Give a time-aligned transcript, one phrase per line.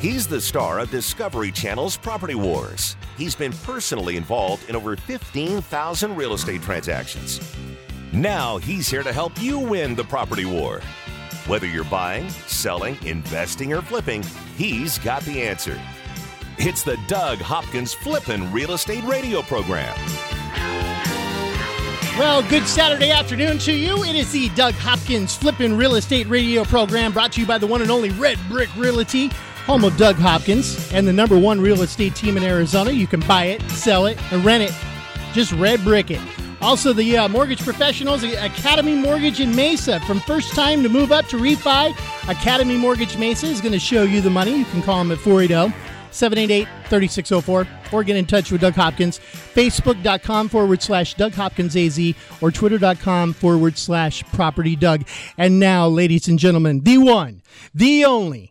[0.00, 2.96] He's the star of Discovery Channel's Property Wars.
[3.18, 7.54] He's been personally involved in over 15,000 real estate transactions.
[8.10, 10.80] Now he's here to help you win the property war.
[11.46, 14.22] Whether you're buying, selling, investing, or flipping,
[14.56, 15.78] he's got the answer.
[16.56, 19.94] It's the Doug Hopkins Flippin' Real Estate Radio Program.
[22.18, 24.02] Well, good Saturday afternoon to you.
[24.04, 27.66] It is the Doug Hopkins Flippin' Real Estate Radio Program brought to you by the
[27.66, 29.30] one and only Red Brick Realty,
[29.66, 32.90] home of Doug Hopkins and the number one real estate team in Arizona.
[32.90, 34.74] You can buy it, sell it, and rent it.
[35.32, 36.20] Just red brick it.
[36.60, 39.98] Also, the uh, mortgage professionals, Academy Mortgage in Mesa.
[40.00, 41.90] From first time to move up to refi,
[42.28, 44.58] Academy Mortgage Mesa is going to show you the money.
[44.58, 45.74] You can call them at 480
[46.10, 49.18] 788 3604 or get in touch with Doug Hopkins.
[49.18, 51.98] Facebook.com forward slash Doug Hopkins AZ
[52.40, 55.06] or Twitter.com forward slash Property Doug.
[55.38, 57.42] And now, ladies and gentlemen, the one,
[57.74, 58.49] the only,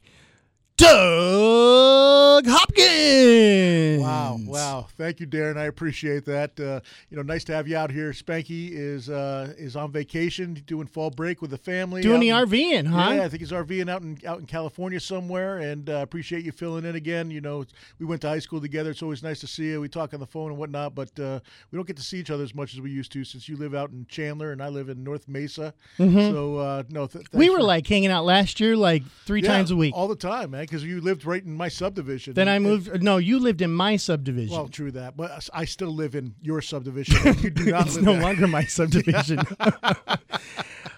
[0.79, 4.01] Doug Hopkins.
[4.01, 4.87] Wow, wow!
[4.97, 5.57] Thank you, Darren.
[5.57, 6.57] I appreciate that.
[6.59, 8.11] Uh, you know, nice to have you out here.
[8.11, 12.01] Spanky is uh, is on vacation, doing fall break with the family.
[12.01, 13.11] Doing the in- RVing, huh?
[13.13, 16.51] Yeah, I think he's RVing out in out in California somewhere, and uh, appreciate you
[16.51, 17.29] filling in again.
[17.29, 17.65] You know,
[17.99, 18.91] we went to high school together.
[18.91, 19.81] It's always nice to see you.
[19.81, 21.39] We talk on the phone and whatnot, but uh,
[21.71, 23.57] we don't get to see each other as much as we used to since you
[23.57, 25.73] live out in Chandler and I live in North Mesa.
[25.97, 27.37] So uh, no, th- Mm-hmm.
[27.37, 29.93] we were for- like hanging out last year like three Yeah, times a week.
[29.95, 30.61] all the time, man.
[30.69, 32.33] Because you lived right in my subdivision.
[32.35, 33.01] then I moved.
[33.01, 34.55] No, you lived in my subdivision.
[34.55, 37.35] Well, true that, but I still live in your subdivision.
[37.41, 38.21] You do not it's live no there.
[38.21, 39.39] longer my subdivision.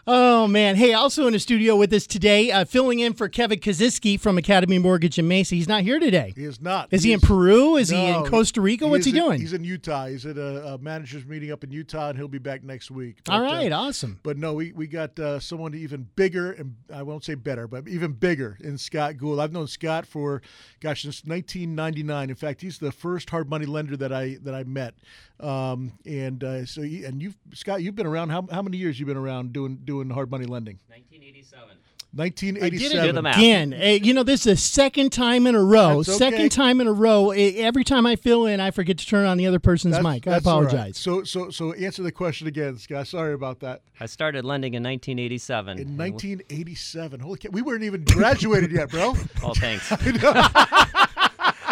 [0.08, 0.76] oh man!
[0.76, 4.38] Hey, also in the studio with us today, uh, filling in for Kevin Kaziski from
[4.38, 5.56] Academy Mortgage in Mesa.
[5.56, 6.34] He's not here today.
[6.36, 6.90] He is not.
[6.92, 7.76] Is he in Peru?
[7.76, 8.88] Is he in Costa Rica?
[8.88, 9.40] What's he is in- doing?
[9.40, 10.08] he's in Utah.
[10.08, 13.20] He's at a, a managers meeting up in Utah, and he'll be back next week.
[13.30, 14.20] All But, uh, awesome.
[14.24, 17.88] But no, we, we got uh, someone even bigger, and I won't say better, but
[17.88, 19.40] even bigger in Scott Gould.
[19.40, 20.42] I've known Scott for,
[20.80, 22.30] gosh, since 1999.
[22.30, 24.96] In fact, he's the first hard money lender that I that I met.
[25.42, 28.30] Um, and uh, so, he, and you, Scott, you've been around.
[28.30, 30.80] How, how many years you've been around doing doing hard money lending?
[30.90, 31.78] 1987.
[32.14, 33.06] 1987.
[33.08, 33.38] Do the math.
[33.38, 36.04] Again, eh, you know, this is the second time in a row.
[36.04, 36.30] That's okay.
[36.32, 37.32] Second time in a row.
[37.32, 40.14] eh, Every time I fill in, I forget to turn on the other person's That's-
[40.16, 40.28] mic.
[40.28, 40.68] I that's all right.
[40.74, 40.98] apologize.
[40.98, 43.08] So, so, so answer the question again, Scott.
[43.08, 43.82] Sorry about that.
[44.02, 45.80] I started lending in 1987.
[45.80, 47.20] In 1987.
[47.22, 47.50] Holy cow.
[47.54, 49.14] We weren't even graduated yet, bro.
[49.44, 49.90] Oh, thanks.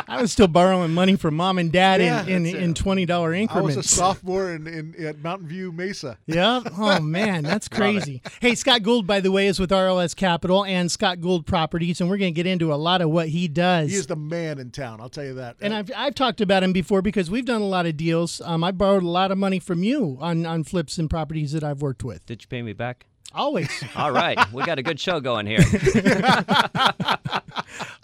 [0.09, 3.33] I was still borrowing money from mom and dad Yeah, in, in, in twenty dollar
[3.33, 3.75] increments.
[3.75, 6.17] I was a sophomore in, in at Mountain View Mesa.
[6.27, 6.61] Yeah.
[6.77, 8.21] Oh man, that's crazy.
[8.41, 12.09] Hey, Scott Gould, by the way, is with RLS Capital and Scott Gould Properties, and
[12.09, 13.89] we're going to get into a lot of what he does.
[13.91, 15.01] He is the man in town.
[15.01, 15.57] I'll tell you that.
[15.61, 18.41] and I've, I've talked about him before because we've done a lot of deals.
[18.41, 21.63] Um, I borrowed a lot of money from you on, on flips and properties that
[21.63, 22.25] I've worked with.
[22.25, 23.05] Did you pay me back?
[23.33, 25.59] Always, All right, we got a good show going here.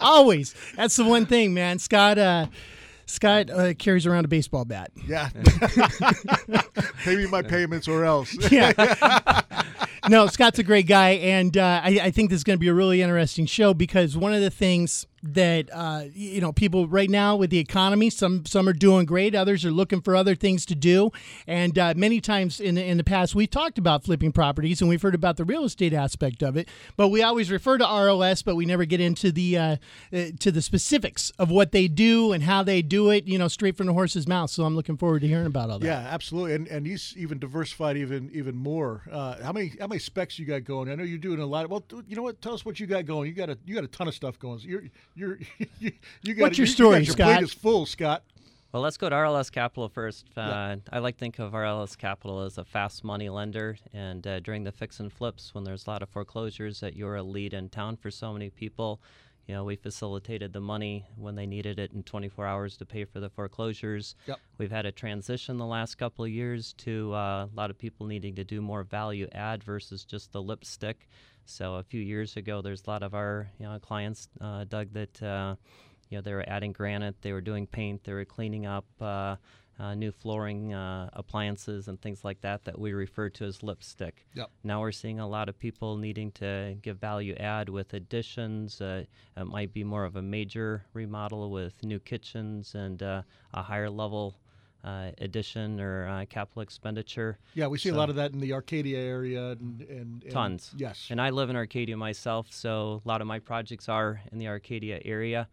[0.00, 0.54] always.
[0.76, 1.78] That's the one thing, man.
[1.78, 2.46] Scott, uh,
[3.06, 4.90] Scott uh, carries around a baseball bat.
[5.06, 5.30] yeah.
[7.04, 8.36] Pay me my payments or else.
[8.50, 8.72] Yeah.
[10.08, 12.68] No, Scott's a great guy, and uh, I, I think this is going to be
[12.68, 17.10] a really interesting show because one of the things that uh, you know people right
[17.10, 20.64] now with the economy, some some are doing great, others are looking for other things
[20.66, 21.10] to do,
[21.46, 24.88] and uh, many times in the, in the past we've talked about flipping properties and
[24.88, 28.44] we've heard about the real estate aspect of it, but we always refer to RLS,
[28.44, 29.76] but we never get into the uh,
[30.12, 33.48] uh, to the specifics of what they do and how they do it, you know,
[33.48, 34.50] straight from the horse's mouth.
[34.50, 35.86] So I'm looking forward to hearing about all that.
[35.86, 36.54] Yeah, absolutely.
[36.54, 39.02] And and he's even diversified even even more.
[39.10, 40.90] Uh, how many how many specs you got going?
[40.90, 41.64] I know you're doing a lot.
[41.64, 42.40] Of, well, you know what?
[42.40, 43.28] Tell us what you got going.
[43.28, 44.58] You got a you got a ton of stuff going.
[44.58, 44.82] So you're
[45.14, 45.38] you're
[45.78, 45.92] you,
[46.22, 47.34] you got What's your you- story, you got your Scott?
[47.34, 48.22] plate is full, Scott.
[48.72, 50.26] Well, let's go to RLS Capital first.
[50.36, 54.40] Uh, I like to think of RLS Capital as a fast money lender, and uh,
[54.40, 57.54] during the fix and flips, when there's a lot of foreclosures, that you're a lead
[57.54, 59.00] in town for so many people.
[59.46, 63.04] You know, we facilitated the money when they needed it in 24 hours to pay
[63.04, 64.16] for the foreclosures.
[64.26, 64.40] Yep.
[64.58, 68.06] We've had a transition the last couple of years to uh, a lot of people
[68.06, 71.08] needing to do more value add versus just the lipstick.
[71.44, 74.92] So a few years ago, there's a lot of our you know, clients, uh, Doug,
[74.94, 75.54] that uh,
[76.10, 78.86] you know they were adding granite, they were doing paint, they were cleaning up
[79.78, 84.26] uh, new flooring uh, appliances and things like that that we refer to as lipstick.
[84.34, 84.50] Yep.
[84.64, 88.80] Now we're seeing a lot of people needing to give value add with additions.
[88.80, 89.04] Uh,
[89.36, 93.90] it might be more of a major remodel with new kitchens and uh, a higher
[93.90, 94.36] level
[94.86, 97.38] uh, addition or uh, capital expenditure.
[97.54, 100.72] Yeah, we see a lot of that in the Arcadia area and, and, and Tons.
[100.76, 101.08] Yes.
[101.10, 104.46] And I live in Arcadia myself, so a lot of my projects are in the
[104.46, 105.48] Arcadia area.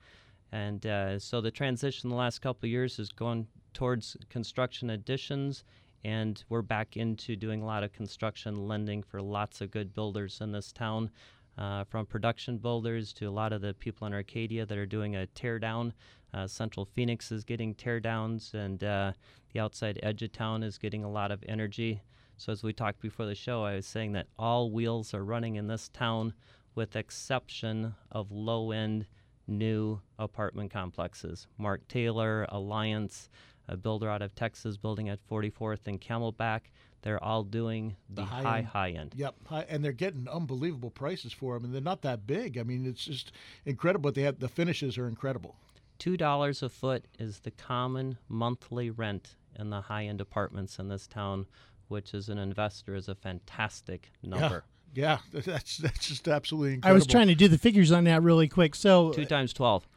[0.54, 5.64] And uh, so the transition the last couple of years has gone towards construction additions,
[6.06, 10.42] and we're back into doing a lot of construction lending for lots of good builders
[10.42, 11.10] in this town.
[11.58, 15.16] uh, from production builders to a lot of the people in Arcadia that are doing
[15.16, 15.94] a tear down.
[16.34, 19.14] Uh, Central Phoenix is getting tear downs, and uh,
[19.54, 22.02] the outside edge of town is getting a lot of energy.
[22.38, 25.56] So, as we talked before the show, I was saying that all wheels are running
[25.56, 26.34] in this town
[26.74, 29.06] with exception of low end
[29.48, 31.48] new apartment complexes.
[31.58, 33.30] Mark Taylor, Alliance,
[33.68, 36.62] a builder out of Texas building at 44th and Camelback.
[37.02, 38.68] They're all doing the, The high high, end.
[38.68, 39.14] high end.
[39.18, 42.58] Yep, hi- and they're getting unbelievable prices for them, and they're not that big.
[42.58, 43.32] I mean, it's just
[43.66, 44.04] incredible.
[44.10, 45.56] But they have the finishes are incredible.
[46.00, 51.06] $2 a foot is the common monthly rent in the high end apartments in this
[51.08, 51.46] town,
[51.90, 54.64] which as an investor is a fantastic number.
[54.94, 56.92] Yeah, that's that's just absolutely incredible.
[56.92, 58.76] I was trying to do the figures on that really quick.
[58.76, 59.88] So Two times 12.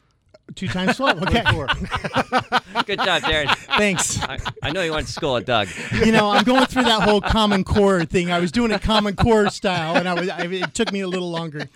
[0.54, 1.20] two times twelve.
[1.26, 1.42] Okay,
[2.86, 3.52] Good job, Darren.
[3.78, 4.22] thanks.
[4.22, 5.66] I, I know you went to school at Doug.
[5.92, 8.30] You know, I'm going through that whole Common Core thing.
[8.30, 10.28] I was doing it Common Core style, and I was.
[10.28, 11.68] I, it took me a little longer.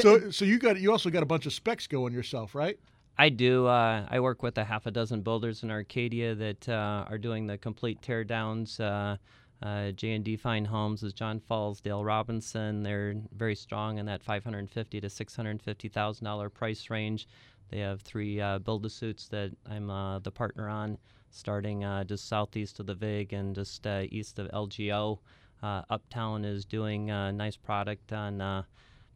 [0.00, 2.78] So, so you got you also got a bunch of specs going yourself, right?
[3.18, 3.66] I do.
[3.66, 7.46] Uh, I work with a half a dozen builders in Arcadia that uh, are doing
[7.48, 8.78] the complete tear downs.
[8.78, 9.16] Uh,
[9.62, 12.82] uh, J&D Fine Homes is John Falls, Dale Robinson.
[12.82, 17.28] They're very strong in that 550 to 650 thousand dollar price range.
[17.70, 20.96] They have three uh, build-a-suits that I'm uh, the partner on,
[21.30, 25.18] starting uh, just southeast of the Vig and just uh, east of LGO.
[25.62, 28.64] Uh, Uptown is doing a nice product on.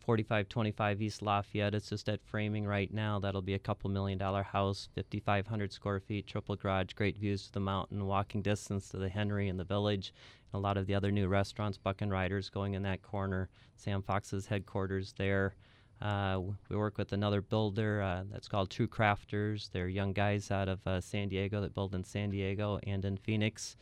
[0.03, 1.75] Uh, 4525 East Lafayette.
[1.75, 3.21] It's just at framing right now.
[3.21, 7.53] That'll be a couple million dollar house, 5,500 square feet, triple garage, great views to
[7.53, 10.13] the mountain, walking distance to the Henry and the village.
[10.53, 13.49] And a lot of the other new restaurants, Buck and Riders going in that corner.
[13.77, 15.55] Sam Fox's headquarters there.
[16.01, 19.71] Uh, we work with another builder uh, that's called True Crafters.
[19.71, 23.17] They're young guys out of uh, San Diego that build in San Diego and in
[23.17, 23.77] Phoenix.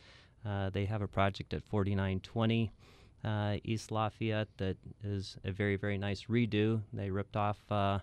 [0.45, 2.71] Uh, they have a project at 4920
[3.23, 6.81] uh, East Lafayette that is a very, very nice redo.
[6.93, 7.99] They ripped off uh,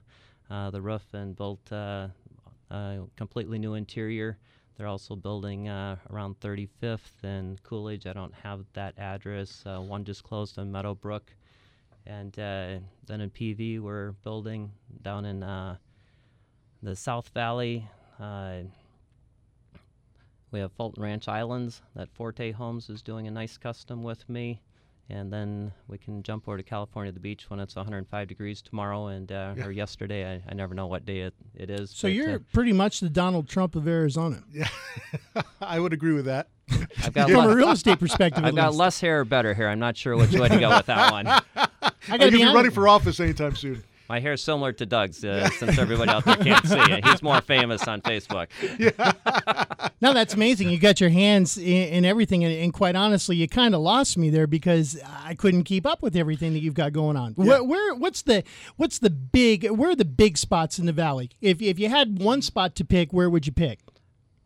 [0.51, 2.09] uh, the roof and built uh,
[2.71, 4.39] a completely new interior.
[4.77, 8.07] They're also building uh, around 35th and Coolidge.
[8.07, 9.65] I don't have that address.
[9.67, 11.35] Uh, one just closed in Meadowbrook.
[12.07, 14.71] And then in PV, we're building
[15.03, 17.87] down in the South Valley.
[20.51, 24.63] We have Fulton Ranch Islands that Forte Homes is doing a nice custom with me.
[25.11, 29.07] And then we can jump over to California, the beach, when it's 105 degrees tomorrow
[29.07, 30.35] and uh, or yesterday.
[30.35, 31.91] I, I never know what day it, it is.
[31.91, 34.69] So but, you're uh, pretty much the Donald Trump of Arizona, Yeah,
[35.63, 36.49] I would agree with that.
[37.03, 38.45] I've got, from a less, real estate perspective.
[38.45, 38.79] I've at got least.
[38.81, 39.71] less hair or better hair.
[39.71, 41.27] I'm not sure which way to go with that one.
[41.27, 43.83] I Are got to gonna be be running for office anytime soon?
[44.09, 47.05] My hair's similar to Doug's, uh, since everybody out there can't see it.
[47.05, 48.49] He's more famous on Facebook.
[48.79, 49.13] Yeah.
[50.01, 50.71] No, that's amazing.
[50.71, 54.17] You got your hands in, in everything, and, and quite honestly, you kind of lost
[54.17, 57.33] me there because I couldn't keep up with everything that you've got going on.
[57.33, 58.45] Where, where, what's the,
[58.77, 59.69] what's the big?
[59.69, 61.31] Where are the big spots in the valley?
[61.41, 63.81] If if you had one spot to pick, where would you pick?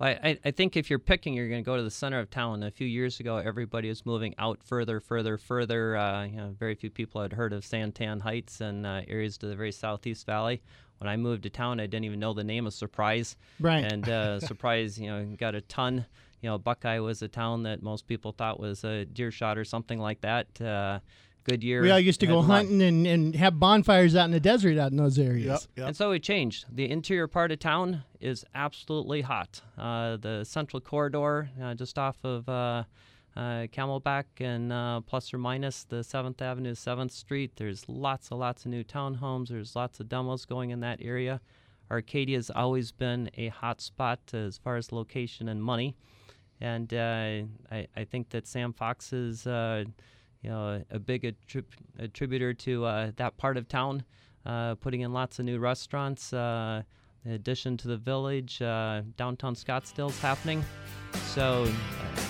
[0.02, 2.62] I, I- think if you're picking, you're going to go to the center of town.
[2.62, 5.96] A few years ago, everybody was moving out further, further, further.
[5.96, 9.46] Uh, you know, very few people had heard of Santan Heights and uh, areas to
[9.46, 10.62] the very southeast valley.
[10.98, 13.36] When I moved to town, I didn't even know the name of Surprise.
[13.60, 13.84] Right.
[13.84, 16.04] And uh, Surprise, you know, got a ton.
[16.42, 19.64] You know, Buckeye was a town that most people thought was a deer shot or
[19.64, 20.60] something like that.
[21.44, 21.82] Goodyear.
[21.82, 24.92] We all used to go hunting and, and have bonfires out in the desert out
[24.92, 25.46] in those areas.
[25.46, 25.60] Yep.
[25.76, 25.86] Yep.
[25.88, 26.66] And so it changed.
[26.70, 29.60] The interior part of town is absolutely hot.
[29.76, 32.84] Uh, the central corridor, uh, just off of uh,
[33.36, 38.38] uh, Camelback and uh, plus or minus the 7th Avenue, 7th Street, there's lots and
[38.38, 39.48] lots of new townhomes.
[39.48, 41.40] There's lots of demos going in that area.
[41.90, 45.94] Arcadia has always been a hot spot as far as location and money.
[46.60, 49.84] And uh, I, I think that Sam Fox is, uh,
[50.42, 51.64] you know, a, a big attrib-
[51.98, 54.04] attributor to uh, that part of town,
[54.44, 56.32] uh, putting in lots of new restaurants.
[56.32, 56.82] Uh,
[57.24, 60.64] in addition to the village, uh, downtown Scottsdale's happening.
[61.26, 61.70] So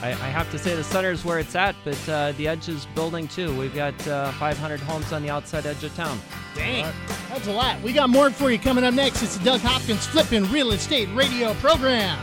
[0.02, 2.69] I, I have to say the center is where it's at, but uh, the edge
[2.69, 3.59] is building too.
[3.59, 6.21] We've got uh, 500 homes on the outside edge of town.
[6.54, 6.92] Dang,
[7.31, 7.81] that's a lot.
[7.81, 9.23] We got more for you coming up next.
[9.23, 12.23] It's the Doug Hopkins Flipping Real Estate Radio Program.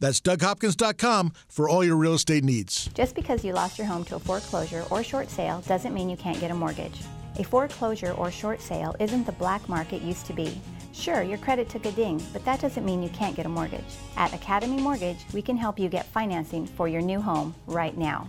[0.00, 2.88] That's DougHopkins.com for all your real estate needs.
[2.94, 6.16] Just because you lost your home to a foreclosure or short sale doesn't mean you
[6.16, 7.00] can't get a mortgage.
[7.38, 10.60] A foreclosure or short sale isn't the black market used to be.
[10.92, 13.94] Sure, your credit took a ding, but that doesn't mean you can't get a mortgage.
[14.16, 18.28] At Academy Mortgage, we can help you get financing for your new home right now.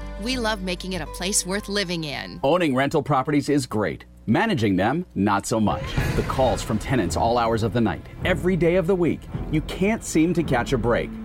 [0.21, 2.39] we love making it a place worth living in.
[2.43, 4.05] Owning rental properties is great.
[4.27, 5.83] Managing them, not so much.
[6.15, 9.21] The calls from tenants all hours of the night, every day of the week.
[9.51, 11.09] You can't seem to catch a break.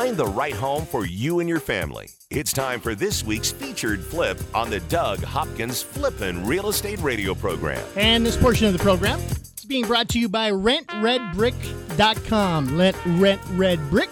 [0.00, 2.08] Find the right home for you and your family.
[2.30, 7.34] It's time for this week's featured flip on the Doug Hopkins Flippin' Real Estate Radio
[7.34, 7.86] program.
[7.96, 12.78] And this portion of the program is being brought to you by RentRedBrick.com.
[12.78, 14.08] Let Rent Red Brick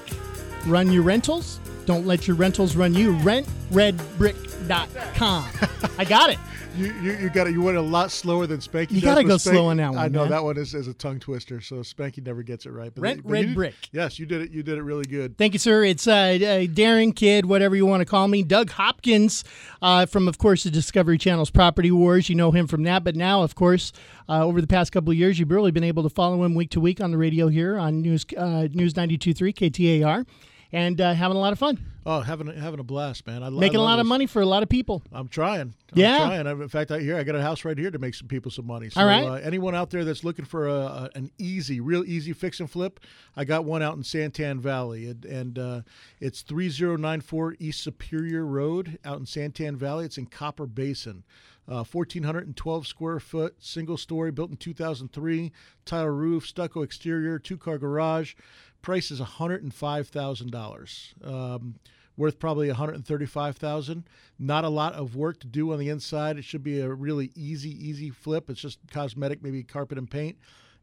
[0.66, 1.59] run your rentals.
[1.87, 3.14] Don't let your rentals run you.
[3.21, 5.47] RentRedBrick.com.
[5.99, 6.38] I got it.
[6.79, 7.51] You, you, you got.
[7.51, 8.93] You went a lot slower than Spanky.
[8.93, 10.31] You gotta go Spanky- slow on that one, I know man.
[10.31, 12.95] that one is, is a tongue twister, so Spanky never gets it right.
[12.95, 13.75] But Rent but Red did- Brick.
[13.91, 14.51] Yes, you did it.
[14.53, 15.37] You did it really good.
[15.37, 15.83] Thank you, sir.
[15.85, 18.43] It's uh, uh, Darren Kid, whatever you want to call me.
[18.45, 19.43] Doug Hopkins
[19.83, 22.29] uh, from, of course, the Discovery Channel's Property Wars.
[22.29, 23.03] You know him from that.
[23.03, 23.93] But now, of course,
[24.29, 26.71] uh, over the past couple of years, you've really been able to follow him week
[26.71, 30.27] to week on the radio here on News uh, News 92.3 KTAR.
[30.73, 33.43] And uh, having a lot of fun, Oh, having a- having a blast, man!
[33.43, 35.03] I, making a love lot of money for a lot of people.
[35.13, 35.61] I'm trying.
[35.61, 36.19] I'm Yeah.
[36.19, 36.47] trying.
[36.47, 38.51] I'm- In fact, I here I got a house right here to make some people
[38.51, 38.89] some money.
[38.89, 39.25] So, All right.
[39.25, 42.71] Uh, anyone out there that's looking for a, a, an easy, real easy fix and
[42.71, 43.01] flip,
[43.37, 45.81] I got one out in Santan Valley, and, and uh,
[46.21, 50.05] it's 3094 East Superior Road out in Santan Valley.
[50.07, 51.25] It's in Copper Basin.
[51.71, 55.53] Uh, 1,412 square foot, single story, built in 2003,
[55.85, 58.35] tile roof, stucco exterior, two car garage.
[58.83, 61.27] Price is $105,000.
[61.27, 61.75] Um,
[62.19, 64.05] worth probably 135,000.
[64.39, 66.37] Not a lot of work to do on the inside.
[66.37, 68.51] It should be a really easy easy flip.
[68.51, 70.37] It's just cosmetic, maybe carpet and paint.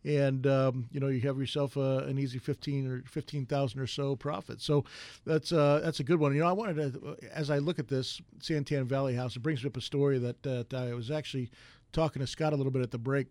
[0.04, 3.88] And um, you know you have yourself a, an easy fifteen or fifteen thousand or
[3.88, 4.62] so profit.
[4.62, 4.86] So
[5.26, 6.34] that's uh, that's a good one.
[6.34, 9.64] You know I wanted to, as I look at this Santan Valley house, it brings
[9.64, 11.50] me up a story that, uh, that I was actually
[11.92, 13.28] talking to Scott a little bit at the break.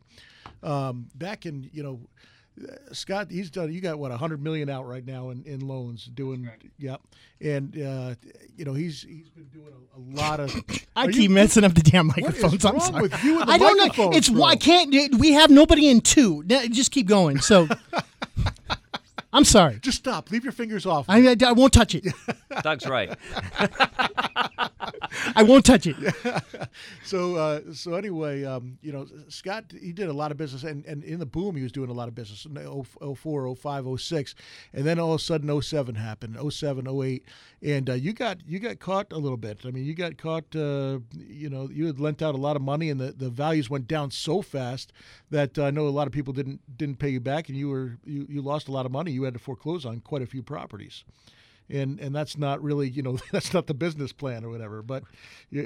[0.62, 2.00] Um, back in you know
[2.92, 3.72] Scott, he's done.
[3.72, 6.48] You got what a hundred million out right now in, in loans, doing.
[6.78, 7.00] Yep,
[7.40, 8.14] and uh,
[8.56, 10.54] you know he's he's been doing a, a lot of.
[10.96, 12.64] I keep you- messing up the damn microphones.
[12.64, 13.02] I'm sorry.
[13.02, 14.10] with you and the I don't know.
[14.12, 14.40] It's bro?
[14.40, 16.44] why can't we have nobody in two?
[16.44, 17.40] Just keep going.
[17.40, 17.66] So,
[19.32, 19.80] I'm sorry.
[19.82, 20.30] Just stop.
[20.30, 21.06] Leave your fingers off.
[21.08, 22.06] I, I, I won't touch it.
[22.62, 23.18] Doug's right.
[25.36, 25.96] I won't touch it.
[27.04, 30.84] so uh, so anyway, um, you know, Scott he did a lot of business, and,
[30.86, 34.00] and in the boom he was doing a lot of business in 0- 04, 05,
[34.00, 34.34] 06,
[34.72, 37.24] and then all of a sudden 07 happened, 07, 08,
[37.62, 39.60] and uh, you got you got caught a little bit.
[39.64, 40.54] I mean, you got caught.
[40.54, 43.70] Uh, you know, you had lent out a lot of money, and the, the values
[43.70, 44.92] went down so fast
[45.30, 47.68] that uh, I know a lot of people didn't didn't pay you back, and you
[47.68, 49.12] were you, you lost a lot of money.
[49.12, 51.04] You had to foreclose on quite a few properties
[51.70, 55.02] and and that's not really you know that's not the business plan or whatever but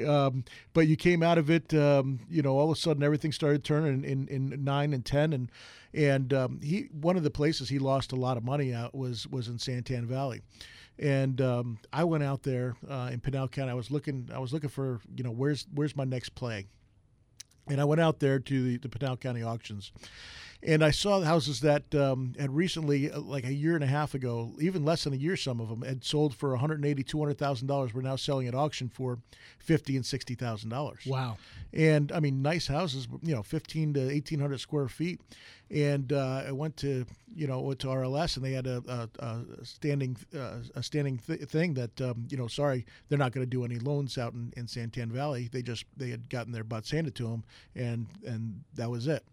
[0.07, 3.33] um, but you came out of it um, you know all of a sudden everything
[3.33, 5.51] started turning in, in, in nine and ten and
[5.95, 9.27] and um, he one of the places he lost a lot of money out was
[9.27, 10.43] was in Santan Valley.
[11.01, 13.71] And um, I went out there uh, in Pinal County.
[13.71, 16.67] I was looking I was looking for you know where's where's my next play?
[17.69, 19.93] And I went out there to the, the Pinal County auctions,
[20.63, 23.89] and I saw the houses that um, had recently, uh, like a year and a
[23.89, 27.39] half ago, even less than a year, some of them had sold for 180, 200
[27.39, 27.95] thousand dollars.
[27.95, 29.19] We're now selling at auction for
[29.59, 31.01] fifty and sixty thousand dollars.
[31.07, 31.37] Wow.
[31.73, 35.21] And I mean, nice houses, you know, fifteen to eighteen hundred square feet.
[35.71, 39.25] And uh, I went to, you know, went to RLS, and they had a, a,
[39.25, 43.45] a standing, uh, a standing th- thing that, um, you know, sorry, they're not going
[43.45, 45.49] to do any loans out in, in Santan Valley.
[45.53, 49.25] They just they had gotten their butts handed to them, and and that was it.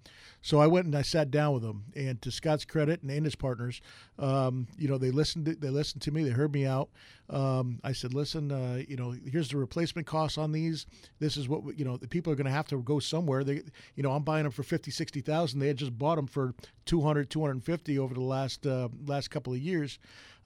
[0.41, 3.25] So I went and I sat down with them, and to Scott's credit and, and
[3.25, 3.81] his partners,
[4.19, 5.45] um, you know, they listened.
[5.45, 6.23] To, they listened to me.
[6.23, 6.89] They heard me out.
[7.29, 10.85] Um, I said, listen, uh, you know, here's the replacement costs on these.
[11.19, 11.97] This is what we- you know.
[11.97, 13.43] The people are going to have to go somewhere.
[13.43, 13.63] They,
[13.95, 15.59] you know, I'm buying them for 50, 60,000.
[15.59, 16.53] They had just bought them for
[16.85, 19.97] 200, 250 over the last uh, last couple of years.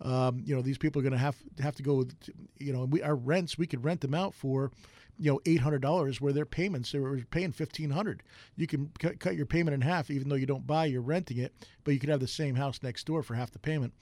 [0.01, 2.05] Um, you know, these people are going to have have to go.
[2.59, 4.71] You know, we, our rents we could rent them out for
[5.19, 8.23] you know eight hundred dollars where their payments they were paying fifteen hundred.
[8.55, 11.37] You can cut, cut your payment in half, even though you don't buy, you're renting
[11.37, 11.53] it,
[11.83, 13.93] but you could have the same house next door for half the payment.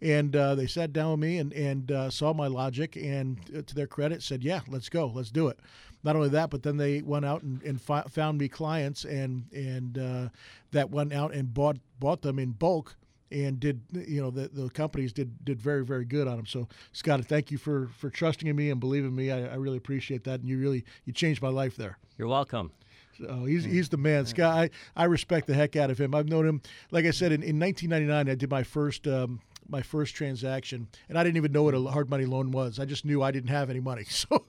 [0.00, 3.62] And uh, they sat down with me and and uh, saw my logic, and uh,
[3.62, 5.58] to their credit, said, "Yeah, let's go, let's do it."
[6.02, 9.44] Not only that, but then they went out and, and fi- found me clients, and
[9.52, 10.28] and uh,
[10.72, 12.96] that went out and bought bought them in bulk
[13.30, 16.68] and did you know the, the companies did did very very good on them so
[16.92, 19.30] scott thank you for for trusting in me and believing me.
[19.30, 21.98] I, I really appreciate that and you really you changed my life there.
[22.18, 22.70] You're welcome.
[23.18, 24.26] so he's he's the man.
[24.26, 26.14] Scott I, I respect the heck out of him.
[26.14, 29.82] I've known him like i said in, in 1999 i did my first um, my
[29.82, 33.04] first transaction and i didn't even know what a hard money loan was i just
[33.04, 34.44] knew i didn't have any money so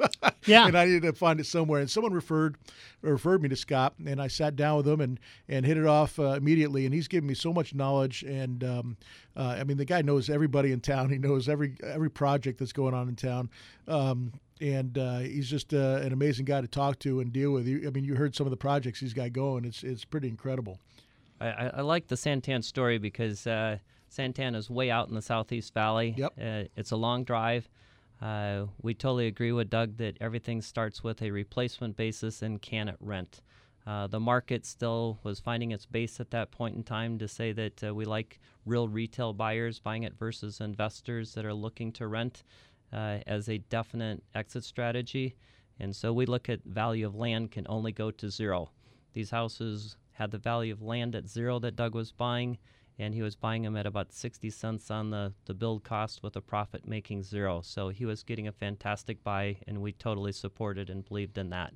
[0.45, 0.67] Yeah.
[0.67, 2.58] and i needed to find it somewhere and someone referred
[3.01, 6.19] referred me to scott and i sat down with him and and hit it off
[6.19, 8.97] uh, immediately and he's given me so much knowledge and um,
[9.36, 12.73] uh, i mean the guy knows everybody in town he knows every every project that's
[12.73, 13.49] going on in town
[13.88, 17.67] um, and uh, he's just uh, an amazing guy to talk to and deal with.
[17.67, 19.65] I mean, you heard some of the projects he's got going.
[19.65, 20.80] It's it's pretty incredible.
[21.39, 23.77] I, I, I like the Santan story because uh,
[24.09, 26.15] Santan is way out in the Southeast Valley.
[26.17, 26.33] Yep.
[26.39, 27.69] Uh, it's a long drive.
[28.21, 32.87] Uh, we totally agree with Doug that everything starts with a replacement basis and can
[32.87, 33.41] it rent.
[33.85, 37.53] Uh, the market still was finding its base at that point in time to say
[37.53, 42.07] that uh, we like real retail buyers buying it versus investors that are looking to
[42.07, 42.43] rent
[42.91, 45.35] uh, as a definite exit strategy.
[45.79, 48.71] And so we look at value of land can only go to zero.
[49.13, 52.57] These houses had the value of land at zero that Doug was buying,
[52.99, 56.36] and he was buying them at about 60 cents on the, the build cost with
[56.36, 57.62] a profit making zero.
[57.63, 61.73] So he was getting a fantastic buy, and we totally supported and believed in that.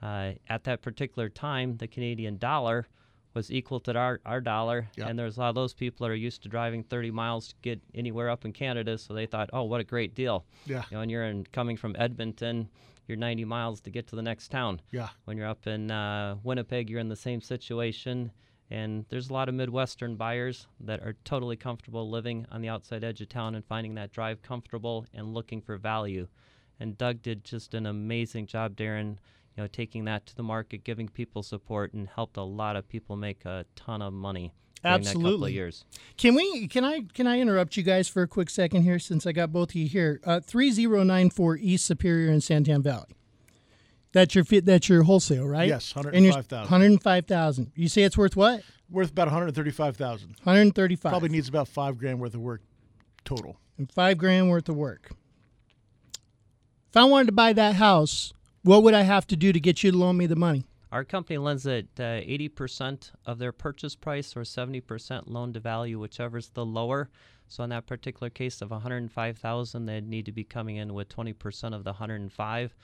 [0.00, 2.86] Uh, at that particular time, the Canadian dollar
[3.34, 4.88] was equal to our, our dollar.
[4.96, 5.08] Yep.
[5.08, 7.54] And there's a lot of those people that are used to driving 30 miles to
[7.62, 10.44] get anywhere up in Canada, so they thought, oh, what a great deal.
[10.66, 10.84] Yeah.
[10.90, 12.68] You know, and you're in, coming from Edmonton,
[13.08, 14.80] you're 90 miles to get to the next town.
[14.90, 15.08] Yeah.
[15.24, 18.30] When you're up in uh, Winnipeg, you're in the same situation.
[18.72, 23.04] And there's a lot of Midwestern buyers that are totally comfortable living on the outside
[23.04, 26.26] edge of town and finding that drive comfortable and looking for value.
[26.80, 29.18] And Doug did just an amazing job, Darren,
[29.54, 32.88] you know, taking that to the market, giving people support, and helped a lot of
[32.88, 35.52] people make a ton of money during that couple of Absolutely.
[35.52, 35.84] years.
[36.16, 36.66] Can we?
[36.66, 37.02] Can I?
[37.12, 39.74] Can I interrupt you guys for a quick second here, since I got both of
[39.74, 40.18] you here?
[40.24, 43.14] Uh, Three zero nine four East Superior in Santan Valley.
[44.12, 44.64] That's your fit.
[44.66, 45.68] That's your wholesale, right?
[45.68, 46.70] Yes, 105,000.
[46.70, 47.72] 105,000.
[47.74, 48.62] You say it's worth what?
[48.90, 50.36] Worth about 135,000.
[50.42, 51.10] 135.
[51.10, 52.60] Probably needs about five grand worth of work
[53.24, 53.56] total.
[53.78, 55.12] and five grand worth of work.
[56.90, 59.82] If I wanted to buy that house, what would I have to do to get
[59.82, 60.66] you to loan me the money?
[60.90, 65.98] Our company lends at uh, 80% of their purchase price or 70% loan to value,
[65.98, 67.08] whichever's the lower.
[67.48, 71.74] So in that particular case of 105,000, they'd need to be coming in with 20%
[71.74, 72.74] of the 105.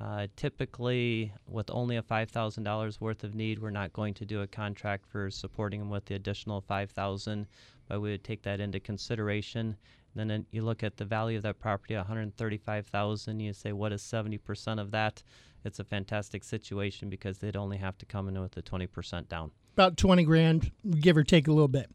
[0.00, 4.46] Uh, typically, with only a $5,000 worth of need, we're not going to do a
[4.46, 7.46] contract for supporting them with the additional 5,000.
[7.88, 9.76] but we would take that into consideration.
[10.16, 13.40] And then you look at the value of that property, 135,000.
[13.40, 15.22] You say, what is 70% of that?
[15.64, 19.50] It's a fantastic situation because they'd only have to come in with the 20% down.
[19.74, 21.90] About 20 grand, give or take a little bit.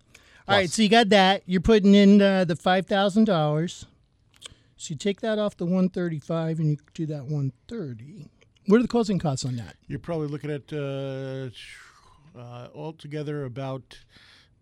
[0.47, 1.43] All right, so you got that.
[1.45, 3.85] You're putting in uh, the $5,000.
[4.79, 8.29] So you take that off the 135 and you do that 130.
[8.67, 9.75] What are the closing costs on that?
[9.87, 11.49] You're probably looking at uh,
[12.39, 13.99] uh, altogether about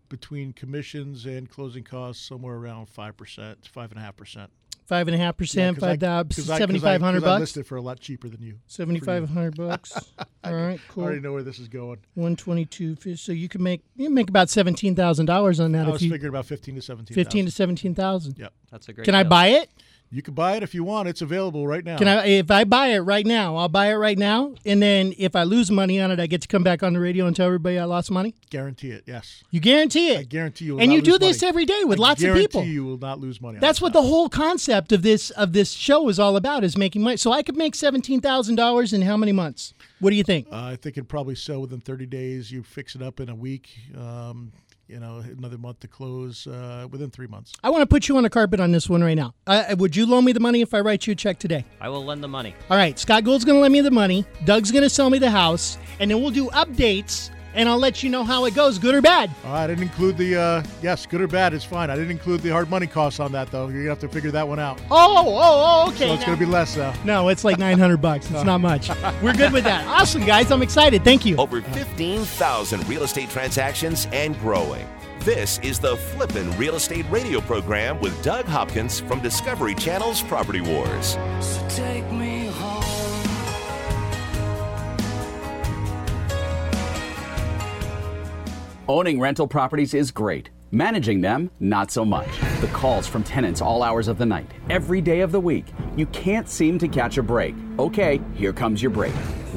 [0.08, 4.50] between commissions and closing costs somewhere around five percent, five and a half percent.
[4.86, 7.40] Five and a half percent, five thousand, seventy seventy five hundred I bucks.
[7.40, 8.58] listed for a lot cheaper than you.
[8.66, 9.92] Seventy five hundred bucks.
[10.44, 11.04] All right, cool.
[11.04, 11.98] I already know where this is going.
[12.14, 12.96] One twenty two.
[13.14, 15.92] So you can make you can make about seventeen thousand dollars on that I if
[15.92, 17.14] was you figuring about fifteen to seventeen.
[17.14, 18.38] fifteen to seventeen thousand.
[18.38, 18.52] Yep.
[18.72, 19.68] That's a great Can I buy it?
[20.10, 21.06] You can buy it if you want.
[21.06, 21.98] It's available right now.
[21.98, 22.26] Can I?
[22.26, 25.42] If I buy it right now, I'll buy it right now, and then if I
[25.42, 27.78] lose money on it, I get to come back on the radio and tell everybody
[27.78, 28.34] I lost money.
[28.48, 29.04] guarantee it?
[29.06, 29.44] Yes.
[29.50, 30.20] You guarantee it.
[30.20, 30.74] I guarantee you.
[30.76, 31.48] Will and you do this money.
[31.50, 32.60] every day with I lots of people.
[32.62, 33.58] guarantee You will not lose money.
[33.58, 33.82] That's it.
[33.82, 37.18] what the whole concept of this of this show is all about is making money.
[37.18, 39.74] So I could make seventeen thousand dollars in how many months?
[40.00, 40.46] What do you think?
[40.50, 42.52] Uh, I think it'd probably sell within 30 days.
[42.52, 43.68] You fix it up in a week.
[43.96, 44.52] Um,
[44.88, 46.46] you know, another month to close.
[46.46, 47.52] Uh, within three months.
[47.62, 49.34] I want to put you on the carpet on this one right now.
[49.46, 51.64] Uh, would you loan me the money if I write you a check today?
[51.80, 52.54] I will lend the money.
[52.70, 54.24] All right, Scott Gould's going to lend me the money.
[54.44, 58.02] Doug's going to sell me the house, and then we'll do updates, and I'll let
[58.02, 59.30] you know how it goes, good or bad.
[59.44, 61.54] All right, I didn't include the uh, yes, good or bad.
[61.54, 61.90] It's fine.
[61.90, 63.68] I didn't include the hard money costs on that though.
[63.68, 64.80] You're gonna have to figure that one out.
[64.90, 66.08] Oh, oh, oh, okay.
[66.08, 66.92] So it's now- gonna be less though.
[67.04, 68.30] No, it's like 900 bucks.
[68.30, 68.90] It's not much.
[69.22, 69.86] We're good with that.
[69.86, 70.50] Awesome, guys.
[70.50, 71.04] I'm excited.
[71.04, 71.36] Thank you.
[71.36, 74.86] Over 15,000 real estate transactions and growing.
[75.20, 80.60] This is the Flippin' Real Estate Radio program with Doug Hopkins from Discovery Channel's Property
[80.60, 81.18] Wars.
[81.40, 81.68] So
[88.90, 90.48] Owning rental properties is great.
[90.70, 92.26] Managing them, not so much.
[92.62, 95.66] The calls from tenants all hours of the night, every day of the week.
[95.94, 97.54] You can't seem to catch a break.
[97.78, 99.12] Okay, here comes your break.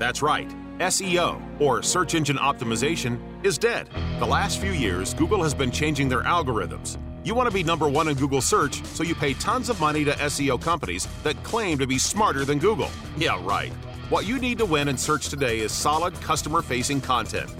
[0.00, 0.48] That's right.
[0.78, 3.86] SEO, or search engine optimization, is dead.
[4.18, 6.96] The last few years, Google has been changing their algorithms.
[7.22, 10.02] You want to be number one in Google search, so you pay tons of money
[10.06, 12.88] to SEO companies that claim to be smarter than Google.
[13.18, 13.72] Yeah, right.
[14.08, 17.50] What you need to win in search today is solid customer facing content.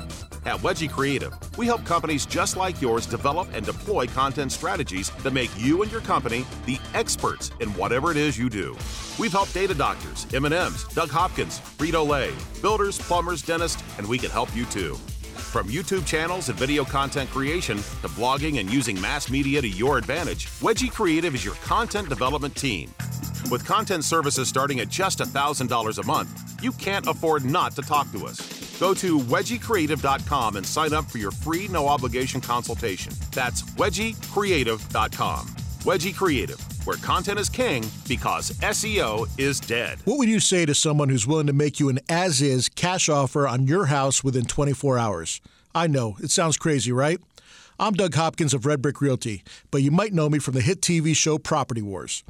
[0.47, 5.35] At Wedgie Creative, we help companies just like yours develop and deploy content strategies that
[5.35, 8.75] make you and your company the experts in whatever it is you do.
[9.19, 14.55] We've helped data doctors, M&M's, Doug Hopkins, Frito-Lay, builders, plumbers, dentists, and we can help
[14.57, 14.97] you too.
[15.31, 19.99] From YouTube channels and video content creation to blogging and using mass media to your
[19.99, 22.93] advantage, Wedgie Creative is your content development team.
[23.51, 28.11] With content services starting at just $1,000 a month, you can't afford not to talk
[28.13, 28.39] to us.
[28.79, 33.13] Go to wedgiecreative.com and sign up for your free no obligation consultation.
[33.33, 35.47] That's wedgiecreative.com.
[35.81, 40.01] Wedgie Creative, where content is king because SEO is dead.
[40.07, 43.09] What would you say to someone who's willing to make you an as is cash
[43.09, 45.41] offer on your house within 24 hours?
[45.73, 47.21] I know, it sounds crazy, right?
[47.79, 50.81] I'm Doug Hopkins of Red Brick Realty, but you might know me from the hit
[50.81, 52.25] TV show Property Wars.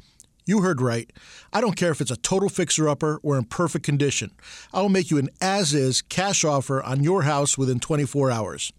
[0.45, 1.11] You heard right.
[1.51, 4.29] I don't care if it's a total fixer upper or in perfect condition.
[4.71, 8.71] I will make you an as is cash offer on your house within 24 hours.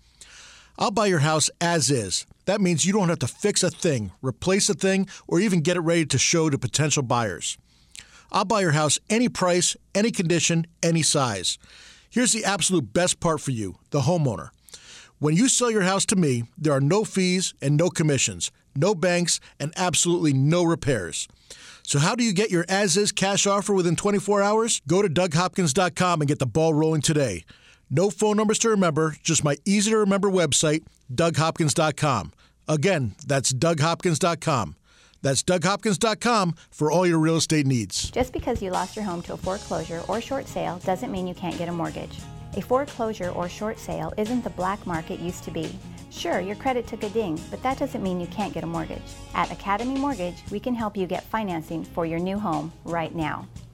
[0.79, 2.27] I'll buy your house as is.
[2.47, 5.77] That means you don't have to fix a thing, replace a thing, or even get
[5.77, 7.57] it ready to show to potential buyers.
[8.33, 11.59] I'll buy your house any price, any condition, any size.
[12.11, 14.51] Here's the absolute best part for you, the homeowner.
[15.19, 18.95] When you sell your house to me, there are no fees and no commissions, no
[18.95, 21.29] banks, and absolutely no repairs.
[21.85, 24.81] So, how do you get your as is cash offer within 24 hours?
[24.89, 27.45] Go to DougHopkins.com and get the ball rolling today.
[27.95, 30.83] No phone numbers to remember, just my easy to remember website,
[31.15, 32.33] DougHopkins.com.
[32.67, 34.77] Again, that's DougHopkins.com.
[35.21, 38.11] That's DougHopkins.com for all your real estate needs.
[38.11, 41.35] Just because you lost your home to a foreclosure or short sale doesn't mean you
[41.35, 42.17] can't get a mortgage.
[42.57, 45.79] A foreclosure or short sale isn't the black market used to be.
[46.11, 49.03] Sure, your credit took a ding, but that doesn't mean you can't get a mortgage.
[49.35, 53.47] At Academy Mortgage, we can help you get financing for your new home right now.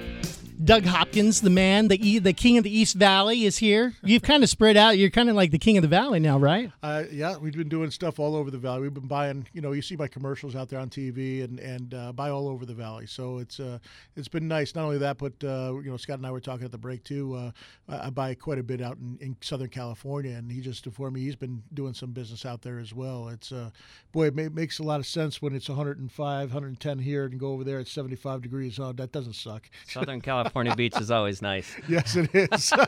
[0.66, 3.94] Doug Hopkins, the man, the e- the king of the East Valley, is here.
[4.02, 4.98] You've kind of spread out.
[4.98, 6.72] You're kind of like the king of the valley now, right?
[6.83, 8.81] Uh, yeah, we've been doing stuff all over the valley.
[8.81, 11.94] We've been buying, you know, you see my commercials out there on TV and and
[11.94, 13.07] uh, buy all over the valley.
[13.07, 13.79] So it's uh,
[14.16, 14.74] it's been nice.
[14.74, 17.05] Not only that, but uh, you know, Scott and I were talking at the break
[17.05, 17.35] too.
[17.37, 17.50] Uh,
[17.88, 21.14] I, I buy quite a bit out in, in Southern California, and he just informed
[21.14, 23.29] me he's been doing some business out there as well.
[23.29, 23.70] It's uh,
[24.11, 27.52] boy, it ma- makes a lot of sense when it's 105, 110 here, and go
[27.52, 28.81] over there at 75 degrees.
[28.81, 29.70] Oh, that doesn't suck.
[29.87, 31.73] Southern California beach is always nice.
[31.88, 32.73] yes, it is.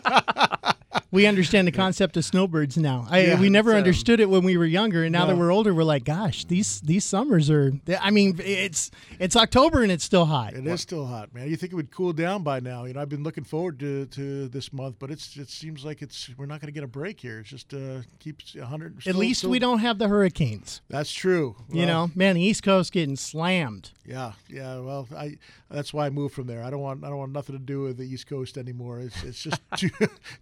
[1.11, 3.07] We understand the concept of snowbirds now.
[3.09, 5.51] I, Yeah, we never so- understood it when we were younger, and now that we're
[5.51, 7.73] older, we're like, gosh, these these summers are.
[8.01, 10.53] I mean, it's it's October and it's still hot.
[10.53, 11.49] It is still hot, man.
[11.49, 12.85] You think it would cool down by now?
[12.85, 16.03] You know, I've been looking forward to, to this month, but it's it seems like
[16.03, 17.39] it's we're not going to get a break here.
[17.39, 19.07] It's just uh, keeps 100.
[19.07, 20.83] At least still- we don't have the hurricanes.
[20.89, 21.57] That's true.
[21.73, 23.93] You know, man, the East Coast getting slammed.
[24.05, 24.79] Yeah, yeah.
[24.79, 25.39] Well, I
[25.71, 26.63] that's why I moved from there.
[26.63, 29.01] I don't want I don't want nothing to do with the East Coast anymore.
[29.01, 29.91] It's it's just too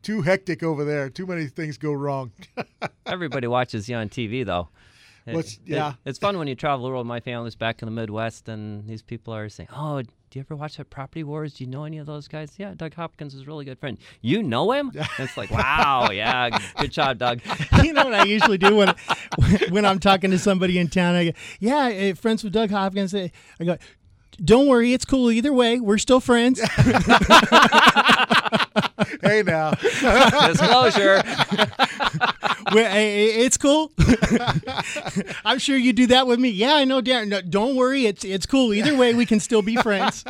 [0.02, 1.09] too hectic over there.
[1.11, 2.33] Too many things go wrong.
[3.07, 4.68] Everybody watches you on TV, though.
[5.26, 5.94] It- What's- it- yeah.
[6.05, 7.07] it's fun when you travel the world.
[7.07, 10.55] My family's back in the Midwest, and these people are saying, "Oh, do you ever
[10.55, 11.55] watch that Property Wars?
[11.55, 13.98] Do you know any of those guys?" Yeah, Doug Hopkins is a really good friend.
[14.20, 14.92] You know him?
[14.94, 17.40] And it's like, wow, yeah, good job, Doug.
[17.83, 18.94] you know what I usually do when
[19.70, 21.16] when I'm talking to somebody in town?
[21.16, 23.76] I go, "Yeah, eh, friends with Doug Hopkins." I I go,
[24.44, 25.81] "Don't worry, it's cool either way.
[25.81, 26.61] We're still friends."
[29.22, 29.70] hey now,
[30.46, 31.22] Disclosure.
[32.72, 32.90] We're-
[33.44, 33.92] it's cool.
[35.44, 36.49] I'm sure you do that with me.
[36.51, 37.29] Yeah, I know, Darren.
[37.29, 39.14] No, don't worry, it's it's cool either way.
[39.14, 40.25] We can still be friends.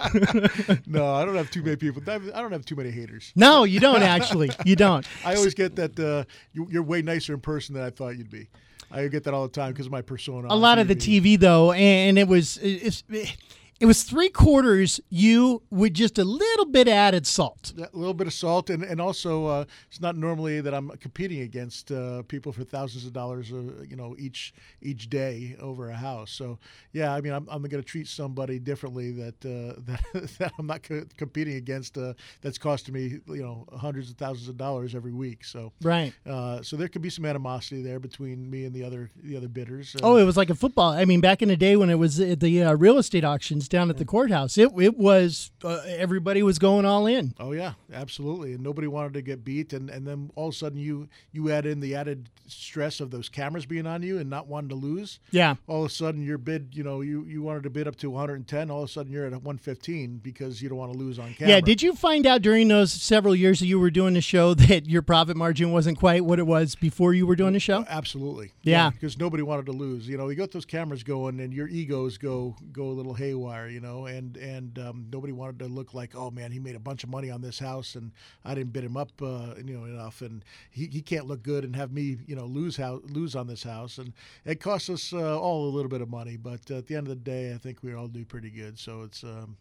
[0.86, 2.02] no, I don't have too many people.
[2.06, 3.32] I don't have too many haters.
[3.36, 4.50] no, you don't actually.
[4.64, 5.06] You don't.
[5.24, 8.30] I always get that uh, you, you're way nicer in person than I thought you'd
[8.30, 8.48] be.
[8.90, 10.48] I get that all the time because of my persona.
[10.48, 13.36] a on lot of the TV though, and it was it's, it
[13.84, 17.74] was three quarters you with just a little bit added salt.
[17.76, 21.40] A little bit of salt, and and also uh, it's not normally that I'm competing
[21.40, 25.94] against uh, people for thousands of dollars, uh, you know, each each day over a
[25.94, 26.30] house.
[26.30, 26.58] So
[26.92, 29.78] yeah, I mean, I'm, I'm going to treat somebody differently that uh,
[30.14, 31.98] that, that I'm not co- competing against.
[31.98, 35.44] Uh, that's costing me you know hundreds of thousands of dollars every week.
[35.44, 36.14] So right.
[36.24, 39.48] Uh, so there could be some animosity there between me and the other the other
[39.48, 39.94] bidders.
[40.02, 40.92] oh, it was like a football.
[40.92, 43.90] I mean, back in the day when it was at the real estate auctions down
[43.90, 44.58] at the courthouse.
[44.58, 47.34] It it was uh, everybody was going all in.
[47.38, 49.72] Oh yeah, absolutely, and nobody wanted to get beat.
[49.72, 53.10] And, and then all of a sudden you you add in the added stress of
[53.10, 55.18] those cameras being on you and not wanting to lose.
[55.30, 55.56] Yeah.
[55.66, 58.10] All of a sudden your bid, you know, you you wanted to bid up to
[58.10, 58.70] 110.
[58.70, 61.54] All of a sudden you're at 115 because you don't want to lose on camera.
[61.54, 61.60] Yeah.
[61.60, 64.88] Did you find out during those several years that you were doing the show that
[64.88, 67.84] your profit margin wasn't quite what it was before you were doing the show?
[67.88, 68.52] Absolutely.
[68.62, 68.90] Yeah.
[68.90, 70.08] Because yeah, nobody wanted to lose.
[70.08, 73.55] You know, you got those cameras going and your egos go go a little haywire.
[73.64, 76.80] You know, and and um, nobody wanted to look like, oh man, he made a
[76.80, 78.12] bunch of money on this house, and
[78.44, 81.64] I didn't bid him up, uh, you know, enough, and he, he can't look good
[81.64, 84.12] and have me, you know, lose how lose on this house, and
[84.44, 87.10] it costs us uh, all a little bit of money, but at the end of
[87.10, 88.78] the day, I think we all do pretty good.
[88.78, 89.24] So it's.
[89.24, 89.56] Um,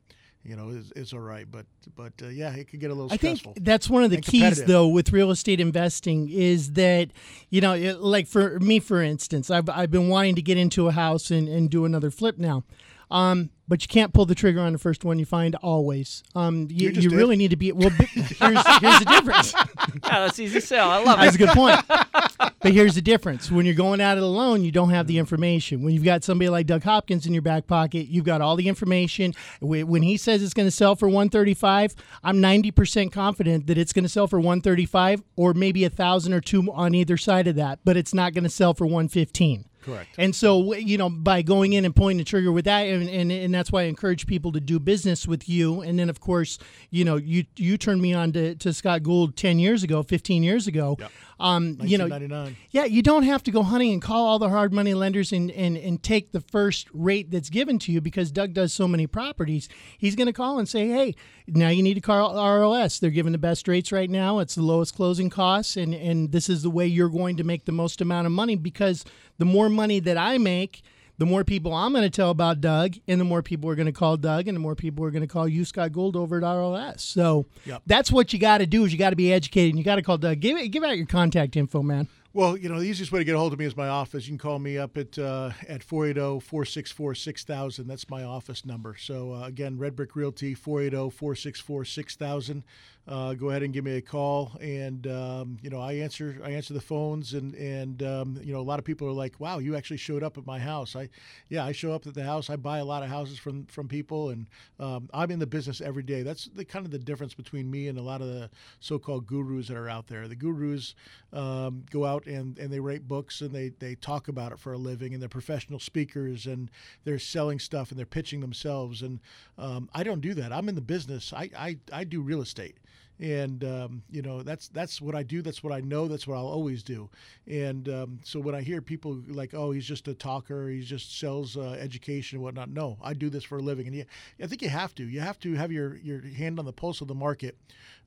[0.46, 1.48] you know, it's, it's, all right.
[1.50, 3.54] But but uh, yeah, it could get a little I stressful.
[3.54, 7.10] think that's one of the keys, though, with real estate investing is that
[7.50, 10.88] you know, it, like for me, for instance, I've I've been wanting to get into
[10.88, 12.64] a house and, and do another flip now.
[13.12, 16.24] Um, but you can't pull the trigger on the first one you find always.
[16.36, 17.90] Um, you, you, you really need to be well.
[18.12, 19.54] here's, here's the difference.
[20.04, 20.90] yeah, that's easy sell.
[20.90, 21.24] I love it.
[21.24, 21.82] That's a good point.
[21.88, 25.84] but here's the difference: when you're going at it alone, you don't have the information.
[25.84, 28.68] When you've got somebody like Doug Hopkins in your back pocket, you've got all the
[28.68, 29.34] information.
[29.62, 34.04] When he says it's going to sell for 135, I'm 90% confident that it's going
[34.04, 37.80] to sell for 135, or maybe a thousand or two on either side of that.
[37.84, 39.66] But it's not going to sell for 115.
[39.86, 40.16] Correct.
[40.18, 43.32] And so, you know, by going in and pulling the trigger with that, and, and,
[43.32, 45.82] and that's why I encourage people to do business with you.
[45.82, 46.58] And then, of course,
[46.90, 50.42] you know, you you turned me on to, to Scott Gould 10 years ago, 15
[50.44, 50.98] years ago.
[51.00, 51.12] Yep.
[51.38, 54.72] Um, you know, yeah, you don't have to go hunting and call all the hard
[54.72, 58.54] money lenders and, and, and take the first rate that's given to you because Doug
[58.54, 59.68] does so many properties.
[59.98, 63.02] He's going to call and say, hey, now you need to call RLS.
[63.02, 64.40] They're giving the best rates right now.
[64.40, 67.66] It's the lowest closing costs, and, and this is the way you're going to make
[67.66, 69.04] the most amount of money because
[69.38, 70.82] the more money that I make–
[71.18, 73.86] the more people I'm going to tell about Doug, and the more people are going
[73.86, 76.38] to call Doug, and the more people are going to call you, Scott Gould, over
[76.38, 77.02] at RLS.
[77.02, 77.82] So yep.
[77.86, 79.96] that's what you got to do is you got to be educated, and you got
[79.96, 80.40] to call Doug.
[80.40, 82.08] Give give out your contact info, man.
[82.34, 84.26] Well, you know, the easiest way to get a hold of me is my office.
[84.26, 87.88] You can call me up at uh, at 480-464-6000.
[87.88, 88.98] That's my office number.
[89.00, 92.64] So, uh, again, Red Brick Realty, 480-464-6000
[93.08, 94.52] uh, go ahead and give me a call.
[94.60, 98.60] And um, you know, I answer I answer the phones, and and um, you know,
[98.60, 101.10] a lot of people are like, "Wow, you actually showed up at my house." I
[101.50, 102.50] yeah, I show up at the house.
[102.50, 104.48] I buy a lot of houses from from people, and
[104.80, 106.24] um, I'm in the business every day.
[106.24, 109.68] That's the kind of the difference between me and a lot of the so-called gurus
[109.68, 110.28] that are out there.
[110.28, 110.96] The gurus
[111.32, 114.74] um, go out and and they write books and they they talk about it for
[114.74, 116.72] a living, and they're professional speakers and
[117.04, 119.04] they're selling stuff and they're pitching themselves.
[119.04, 119.20] And
[119.60, 120.52] um, I don't do that.
[120.52, 121.32] I'm in the business.
[121.34, 122.78] I I, I do real estate
[123.20, 125.42] and um, you know that's that's what I do.
[125.42, 126.08] That's what I know.
[126.08, 127.10] That's what I'll always do.
[127.48, 130.68] And um, so when I hear people like, "Oh, he's just a talker.
[130.70, 133.88] He just sells uh, education and whatnot," no, I do this for a living.
[133.88, 134.04] And yeah,
[134.42, 135.04] I think you have to.
[135.04, 137.58] You have to have your your hand on the pulse of the market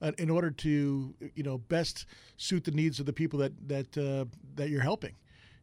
[0.03, 3.99] uh, in order to you know best suit the needs of the people that that
[3.99, 4.25] uh,
[4.57, 5.14] that you're helping.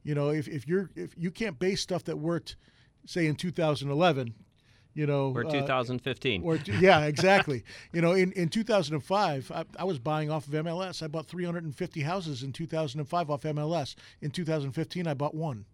[0.03, 2.55] You know, if, if you're if you can't base stuff that worked,
[3.05, 4.33] say in 2011
[4.95, 7.63] you know or 2015 uh, or yeah exactly.
[7.93, 12.01] You know in, in 2005 I, I, was buying off of mls i bought 350
[12.01, 15.65] houses in 2005 off mls in 2015 i bought one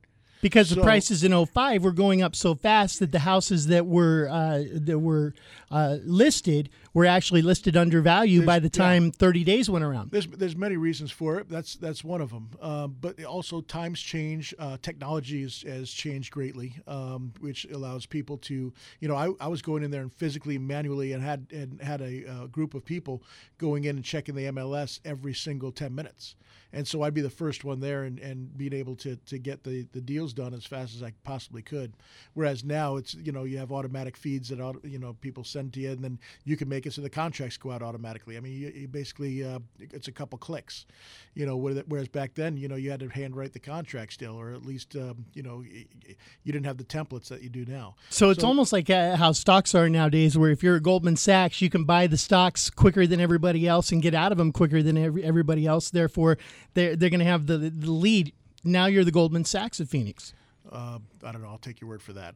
[0.41, 3.85] because so, the prices in 05 were going up so fast that the houses that
[3.85, 5.33] were uh, that were
[5.69, 9.11] uh, listed were actually listed under value by the time yeah.
[9.17, 10.11] 30 days went around.
[10.11, 11.49] There's there's many reasons for it.
[11.49, 12.49] That's that's one of them.
[12.61, 14.53] Um, but also times change.
[14.59, 19.47] Uh, technology has, has changed greatly, um, which allows people to you know I, I
[19.47, 22.83] was going in there and physically manually and had and had a uh, group of
[22.83, 23.23] people
[23.57, 26.35] going in and checking the MLS every single 10 minutes
[26.73, 29.63] and so I'd be the first one there and, and being able to, to get
[29.63, 31.93] the, the deals done as fast as I possibly could.
[32.33, 35.79] Whereas now it's you know you have automatic feeds that you know people send to
[35.79, 38.37] you, and then you can make it so the contracts go out automatically.
[38.37, 40.85] I mean, you, you basically uh, it's a couple clicks,
[41.33, 41.57] you know.
[41.57, 44.95] Whereas back then, you know, you had to handwrite the contract still, or at least
[44.95, 47.95] um, you know you didn't have the templates that you do now.
[48.09, 51.17] So it's so, almost like uh, how stocks are nowadays, where if you're at Goldman
[51.17, 54.51] Sachs, you can buy the stocks quicker than everybody else and get out of them
[54.51, 55.89] quicker than every, everybody else.
[55.89, 56.37] Therefore,
[56.73, 58.33] they're they're going to have the the lead.
[58.63, 60.33] Now you're the Goldman Sachs of Phoenix.
[60.71, 61.49] Uh, I don't know.
[61.49, 62.35] I'll take your word for that.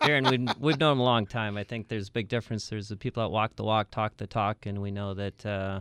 [0.00, 1.56] Darren, we've, we've known him a long time.
[1.56, 2.68] I think there's a big difference.
[2.68, 5.80] There's the people that walk the walk, talk the talk, and we know that uh,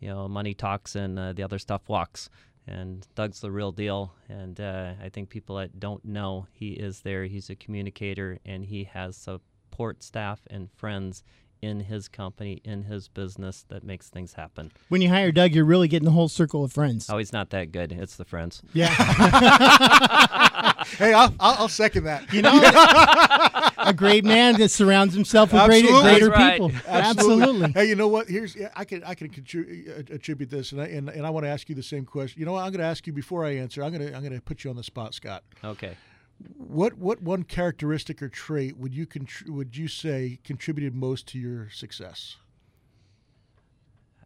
[0.00, 2.30] you know money talks and uh, the other stuff walks.
[2.66, 4.12] And Doug's the real deal.
[4.28, 7.24] And uh, I think people that don't know, he is there.
[7.24, 11.22] He's a communicator, and he has support staff and friends
[11.60, 14.72] in his company, in his business that makes things happen.
[14.88, 17.08] When you hire Doug, you're really getting the whole circle of friends.
[17.10, 17.92] Oh, he's not that good.
[17.92, 18.62] It's the friends.
[18.72, 18.88] Yeah.
[20.98, 22.32] hey, I'll, I'll, I'll second that.
[22.32, 22.60] You know,
[23.78, 26.10] a great man that surrounds himself with great, Absolutely.
[26.10, 26.52] greater That's right.
[26.52, 26.72] people.
[26.86, 27.42] Absolutely.
[27.42, 27.72] Absolutely.
[27.72, 28.28] Hey, you know what?
[28.28, 31.30] Here's yeah, I can I can contri- uh, attribute this, and I and, and I
[31.30, 32.40] want to ask you the same question.
[32.40, 32.64] You know what?
[32.64, 33.82] I'm going to ask you before I answer.
[33.82, 35.42] I'm going to I'm going to put you on the spot, Scott.
[35.64, 35.96] Okay.
[36.56, 39.06] What what one characteristic or trait would you
[39.46, 42.36] would you say contributed most to your success?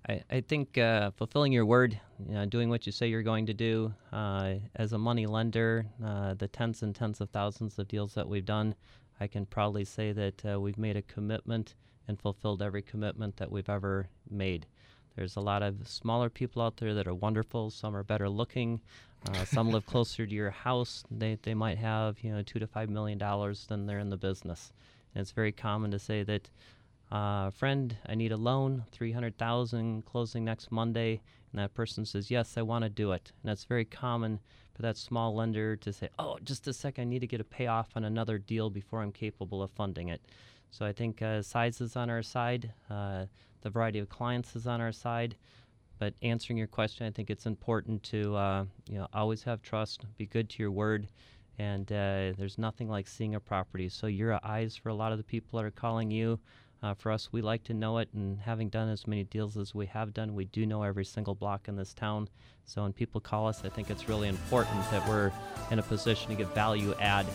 [0.08, 3.46] I, I think uh, fulfilling your word, you know, doing what you say you're going
[3.46, 3.94] to do.
[4.12, 8.28] Uh, as a money lender, uh, the tens and tens of thousands of deals that
[8.28, 8.74] we've done,
[9.20, 11.76] I can proudly say that uh, we've made a commitment
[12.08, 14.66] and fulfilled every commitment that we've ever made.
[15.16, 17.70] There's a lot of smaller people out there that are wonderful.
[17.70, 18.80] Some are better looking.
[19.29, 21.05] Uh, some live closer to your house.
[21.11, 23.66] They, they might have you know two to five million dollars.
[23.68, 24.73] Then they're in the business.
[25.14, 26.51] And it's very common to say that
[27.12, 31.20] uh, friend, I need a loan, 300,000 closing next Monday.
[31.53, 33.33] And that person says, yes, I want to do it.
[33.43, 34.41] And that's very common
[34.75, 37.45] for that small lender to say, oh, just a second, I need to get a
[37.45, 40.23] payoff on another deal before I'm capable of funding it.
[40.70, 42.73] So I think uh, size is on our side.
[42.89, 43.27] Uh,
[43.61, 45.37] the variety of clients is on our side.
[46.03, 50.05] But answering your question, I think it's important to uh, you know always have trust,
[50.18, 51.07] be good to your word,
[51.61, 53.88] and uh, there's nothing like seeing a property.
[53.88, 56.40] So you're eyes for a lot of the people that are calling you.
[56.82, 59.76] Uh, for us, we like to know it, and having done as many deals as
[59.76, 62.28] we have done, we do know every single block in this town.
[62.64, 65.30] So when people call us, I think it's really important that we're
[65.70, 67.26] in a position to give value add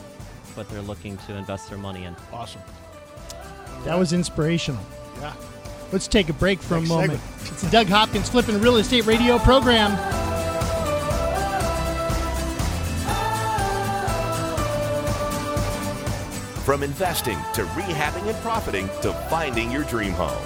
[0.55, 2.17] what they're looking to invest their money in.
[2.33, 2.61] Awesome.
[3.85, 4.83] That was inspirational.
[5.21, 5.33] Yeah.
[5.91, 7.21] Let's take a break for Next a moment.
[7.21, 7.51] segment.
[7.51, 9.95] It's the Doug Hopkins Flipping Real Estate Radio program.
[16.65, 20.43] From investing to rehabbing and profiting to finding your dream home.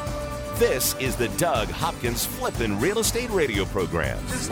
[0.59, 4.19] This is the Doug Hopkins Flippin' Real Estate Radio program.
[4.27, 4.51] Just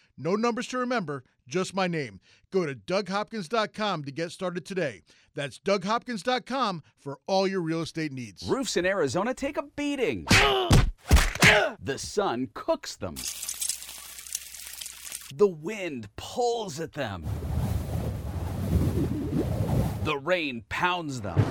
[0.23, 2.19] No numbers to remember, just my name.
[2.51, 5.01] Go to DougHopkins.com to get started today.
[5.33, 8.47] That's DougHopkins.com for all your real estate needs.
[8.47, 10.25] Roofs in Arizona take a beating.
[11.81, 13.15] the sun cooks them.
[15.35, 17.25] The wind pulls at them.
[20.03, 21.43] The rain pounds them.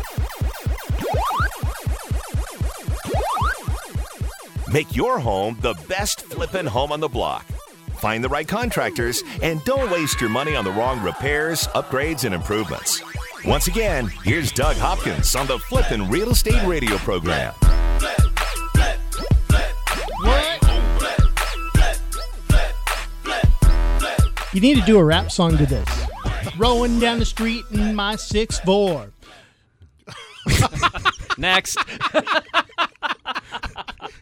[4.71, 7.45] Make your home the best flippin' home on the block.
[7.97, 12.33] Find the right contractors and don't waste your money on the wrong repairs, upgrades, and
[12.33, 13.03] improvements.
[13.43, 17.53] Once again, here's Doug Hopkins on the Flippin' Real Estate Radio program.
[24.53, 26.05] You need to do a rap song to this.
[26.57, 29.11] Rolling down the street in my six four.
[31.37, 31.77] Next.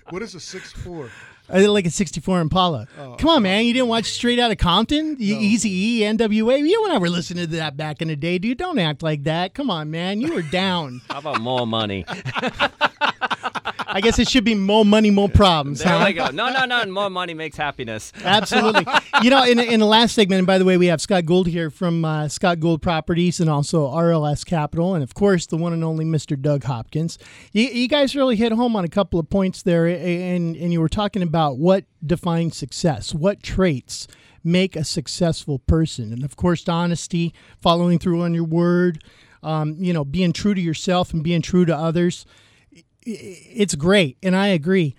[0.10, 1.10] What is a six four?
[1.52, 2.88] I like a 64 Impala.
[3.00, 3.66] Oh, Come on, man.
[3.66, 5.16] You didn't watch Straight Outta Compton?
[5.18, 6.60] The Easy E, NWA?
[6.60, 8.60] You were never listening to that back in the day, dude.
[8.60, 9.56] Don't act like that.
[9.56, 10.22] Come on, man.
[10.22, 11.02] You were down.
[11.10, 12.06] How about more money?
[13.90, 15.80] I guess it should be more money, more problems.
[15.80, 16.06] There huh?
[16.06, 16.30] we go.
[16.30, 16.86] No, no, no.
[16.86, 18.14] More money makes happiness.
[18.24, 18.86] Absolutely.
[19.22, 21.48] you know, in, in the last segment, and by the way, we have Scott Gould
[21.48, 25.74] here from uh, Scott Gould Properties and also RLS Capital, and of course, the one
[25.74, 26.40] and only Mr.
[26.40, 27.18] Doug Hopkins.
[27.52, 30.80] You, you guys really hit home on a couple of points there, and, and you
[30.80, 34.08] were talking about what defines success, what traits
[34.44, 36.14] make a successful person.
[36.14, 39.04] And of course, honesty, following through on your word,
[39.44, 42.26] um, you know, being true to yourself and being true to others.
[43.06, 44.96] It's great, and I agree.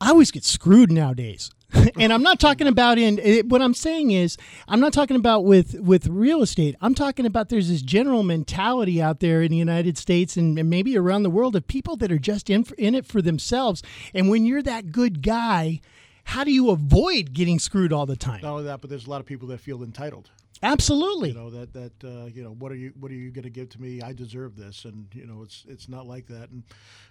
[0.00, 1.50] I always get screwed nowadays.
[1.98, 4.36] and I'm not talking about in it, what I'm saying is
[4.68, 6.76] I'm not talking about with with real estate.
[6.80, 10.68] I'm talking about there's this general mentality out there in the United States and, and
[10.68, 13.82] maybe around the world of people that are just in in it for themselves.
[14.12, 15.80] And when you're that good guy,
[16.24, 18.42] how do you avoid getting screwed all the time?
[18.42, 20.30] Not only that, but there's a lot of people that feel entitled.
[20.60, 21.30] Absolutely.
[21.30, 23.50] You know that that uh, you know what are you what are you going to
[23.50, 24.00] give to me?
[24.00, 26.50] I deserve this, and you know it's it's not like that.
[26.50, 26.62] And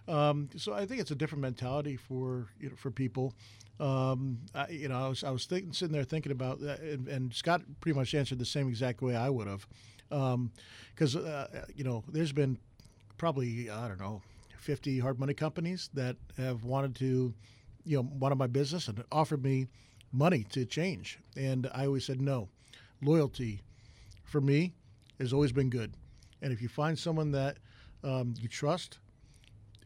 [0.07, 3.33] um, so I think it's a different mentality for you know for people.
[3.79, 7.07] Um, I, you know, I was I was thinking, sitting there thinking about that, and,
[7.07, 9.67] and Scott pretty much answered the same exact way I would have,
[10.09, 12.57] because uh, you know there's been
[13.17, 14.21] probably I don't know
[14.59, 17.33] 50 hard money companies that have wanted to
[17.85, 19.67] you know wanted my business and offered me
[20.13, 22.47] money to change, and I always said no.
[23.03, 23.61] Loyalty
[24.23, 24.73] for me
[25.19, 25.93] has always been good,
[26.41, 27.57] and if you find someone that
[28.03, 28.99] um, you trust,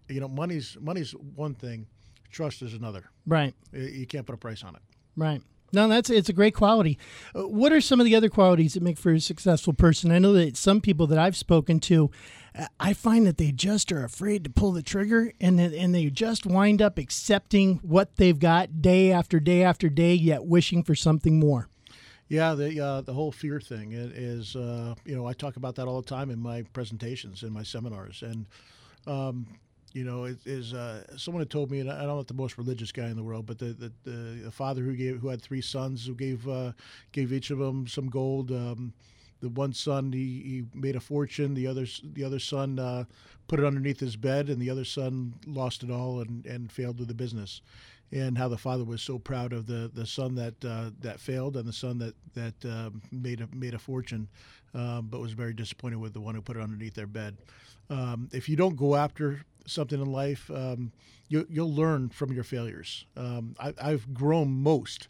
[0.10, 1.88] you know money's money's one thing,
[2.30, 3.06] trust is another.
[3.26, 3.54] Right.
[3.72, 4.82] You- can't put a price on it.
[5.16, 5.42] Right.
[5.74, 6.98] No, that's it's a great quality.
[7.34, 10.12] Uh, What are some of the other qualities that make for a successful person?
[10.12, 12.12] I know that some people that I've spoken to,
[12.80, 16.10] I find that they just are afraid to pull the trigger, and then- and they
[16.10, 20.96] just wind up accepting what they've got day after day after day, yet wishing for
[20.96, 21.68] something more.
[22.28, 25.88] Yeah, the uh, the whole fear thing is, uh, you know, I talk about that
[25.88, 28.48] all the time in my presentations, in my seminars, and
[29.08, 29.48] um,
[29.94, 32.58] you know, it is uh, someone had told me, and I- I'm not the most
[32.58, 34.12] religious guy in the world, but the the, the,
[34.46, 36.74] the father who gave who had three sons who gave uh,
[37.12, 38.52] gave each of them some gold.
[38.52, 38.94] Um,
[39.42, 41.54] the one son he, he made a fortune.
[41.54, 43.06] The other the other son uh,
[43.48, 47.00] put it underneath his bed, and the other son lost it all and, and failed
[47.00, 47.62] with the business.
[48.12, 51.58] And how the father was so proud of the, the son that uh, that failed
[51.58, 54.28] and the son that that um made a made a fortune,
[54.74, 57.38] um, but was very disappointed with the one who put it underneath their bed.
[57.90, 60.92] Um, if you don't go after something in life, um,
[61.28, 63.06] you, you'll learn from your failures.
[63.18, 65.08] Um, I, I've grown most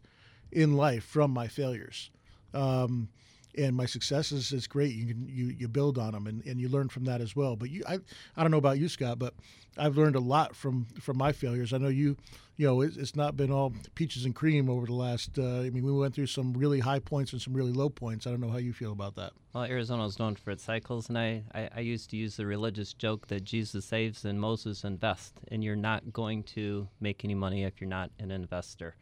[0.51, 2.09] in life from my failures.
[2.53, 3.09] Um,
[3.57, 4.93] and my successes is great.
[4.93, 7.55] You can you, you build on them and, and you learn from that as well.
[7.55, 7.99] But you, I,
[8.35, 9.33] I don't know about you, Scott, but
[9.77, 11.73] I've learned a lot from from my failures.
[11.73, 12.17] I know you,
[12.57, 15.37] you know, it's, it's not been all peaches and cream over the last.
[15.37, 18.25] Uh, I mean, we went through some really high points and some really low points.
[18.25, 19.33] I don't know how you feel about that.
[19.53, 22.45] Well, Arizona is known for its cycles, and I, I, I used to use the
[22.45, 27.35] religious joke that Jesus saves and Moses invests, and you're not going to make any
[27.35, 28.95] money if you're not an investor.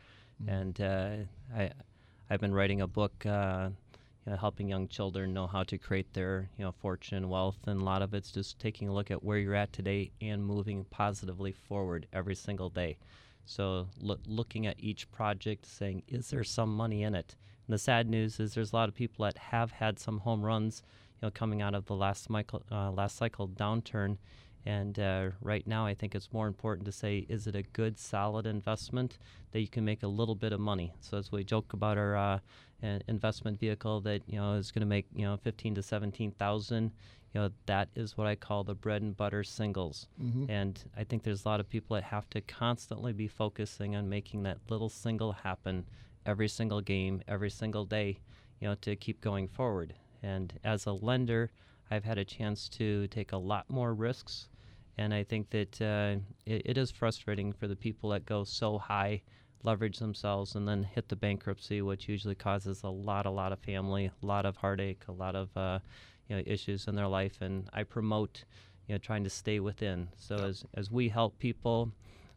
[0.48, 1.10] And uh,
[1.56, 1.72] I,
[2.30, 3.70] I've been writing a book, uh,
[4.26, 7.58] you know, helping young children know how to create their you know fortune and wealth,
[7.68, 10.46] and a lot of it's just taking a look at where you're at today and
[10.46, 12.98] moving positively forward every single day.
[13.46, 17.36] So loo- looking at each project, saying, is there some money in it?
[17.68, 20.44] And the sad news is there's a lot of people that have had some home
[20.44, 20.84] runs,
[21.22, 24.18] you know, coming out of the last cycle, uh, last cycle downturn.
[24.66, 28.00] And uh, right now, I think it's more important to say, is it a good,
[28.00, 29.18] solid investment
[29.52, 30.94] that you can make a little bit of money?
[31.02, 32.40] So as we joke about our uh,
[33.08, 36.92] investment vehicle that you know is going to make you know 15 to 17 thousand,
[37.34, 40.08] you know that is what I call the bread and butter singles.
[40.22, 40.50] Mhm.
[40.50, 44.10] And I think there's a lot of people that have to constantly be focusing on
[44.10, 45.86] making that little single happen
[46.26, 48.20] every single game, every single day,
[48.60, 49.94] you know, to keep going forward.
[50.22, 51.52] And as a lender,
[51.92, 54.48] I've had a chance to take a lot more risks.
[54.98, 58.78] And I think that uh, it, it is frustrating for the people that go so
[58.78, 59.22] high,
[59.64, 63.60] leverage themselves, and then hit the bankruptcy, which usually causes a lot, a lot of
[63.60, 65.80] family, a lot of heartache, a lot of uh,
[66.28, 67.42] you know issues in their life.
[67.42, 68.44] And I promote,
[68.88, 70.10] you know, trying to stay within.
[70.18, 71.92] So as as we help people,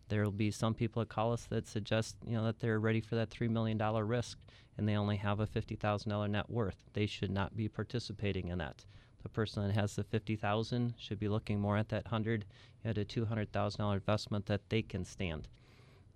[0.09, 3.01] there will be some people that call us that suggest you know that they're ready
[3.01, 4.39] for that three million dollar risk
[4.79, 6.85] and they only have a fifty thousand dollar net worth.
[6.93, 8.85] They should not be participating in that.
[9.22, 12.45] The person that has the fifty thousand should be looking more at that hundred
[12.85, 15.49] you know, to two hundred thousand dollar investment that they can stand.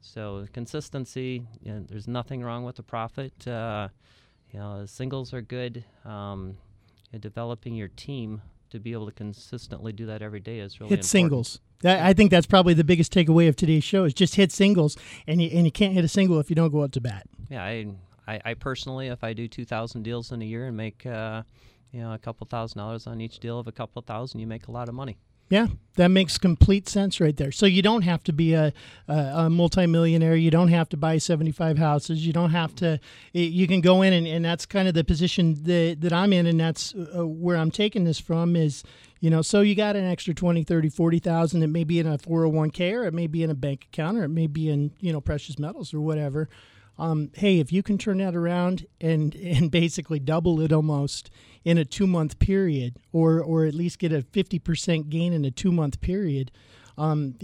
[0.01, 3.47] So consistency, you know, there's nothing wrong with the profit.
[3.47, 3.89] Uh,
[4.53, 5.85] you know, singles are good.
[6.05, 6.57] Um,
[7.19, 8.41] developing your team
[8.71, 11.05] to be able to consistently do that every day is really hit important.
[11.11, 11.61] singles.
[11.83, 15.41] I think that's probably the biggest takeaway of today's show is just hit singles, and
[15.41, 17.27] you and you can't hit a single if you don't go out to bat.
[17.49, 17.87] Yeah, I,
[18.29, 21.43] I, I personally, if I do two thousand deals in a year and make, uh,
[21.91, 24.69] you know, a couple thousand dollars on each deal of a couple thousand, you make
[24.69, 25.17] a lot of money.
[25.51, 27.51] Yeah, that makes complete sense right there.
[27.51, 28.73] So you don't have to be a,
[29.09, 30.37] a, a multimillionaire.
[30.37, 32.25] You don't have to buy 75 houses.
[32.25, 33.01] You don't have to,
[33.33, 36.47] you can go in and, and that's kind of the position that, that I'm in.
[36.47, 38.85] And that's uh, where I'm taking this from is,
[39.19, 41.63] you know, so you got an extra 20, 30, 40,000.
[41.65, 44.25] It may be in a 401k or it may be in a bank account or
[44.25, 46.49] it may be in, you know, precious metals or whatever.
[46.97, 51.29] Um, hey, if you can turn that around and, and basically double it almost
[51.65, 55.45] in a two month period, or or at least get a fifty percent gain in
[55.45, 56.51] a two month period,
[56.99, 57.35] um,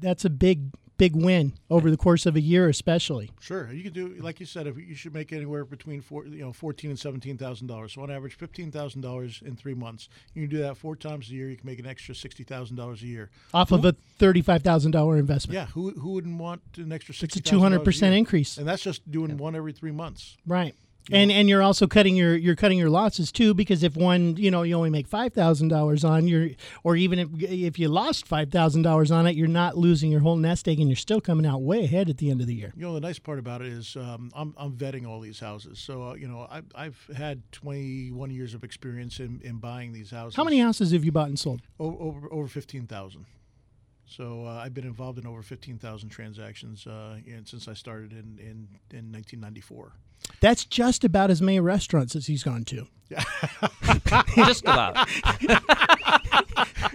[0.00, 3.30] that's a big big win over the course of a year, especially.
[3.40, 4.66] Sure, you can do like you said.
[4.66, 7.92] If you should make anywhere between four, you know, fourteen and seventeen thousand dollars.
[7.92, 10.08] So on average, fifteen thousand dollars in three months.
[10.34, 11.48] You can do that four times a year.
[11.50, 14.90] You can make an extra sixty thousand dollars a year off of a thirty-five thousand
[14.90, 15.54] dollar investment.
[15.54, 17.40] Yeah, who who wouldn't want an extra It's sixty?
[17.40, 20.36] a two hundred percent increase, and that's just doing one every three months.
[20.46, 20.74] right?
[21.10, 24.50] And and you're also cutting your you're cutting your losses too because if one you
[24.50, 26.50] know you only make five thousand dollars on your
[26.84, 30.20] or even if if you lost five thousand dollars on it you're not losing your
[30.20, 32.54] whole nest egg and you're still coming out way ahead at the end of the
[32.54, 32.72] year.
[32.76, 35.78] You know, the nice part about it is um, I'm, I'm vetting all these houses.
[35.78, 40.10] So, uh, you know, I, I've had 21 years of experience in, in buying these
[40.10, 40.36] houses.
[40.36, 41.62] How many houses have you bought and sold?
[41.78, 43.26] O- over over 15,000.
[44.06, 48.68] So uh, I've been involved in over 15,000 transactions uh, since I started in, in,
[48.90, 49.92] in 1994.
[50.40, 52.86] That's just about as many restaurants as he's gone to.
[54.36, 55.08] Just about.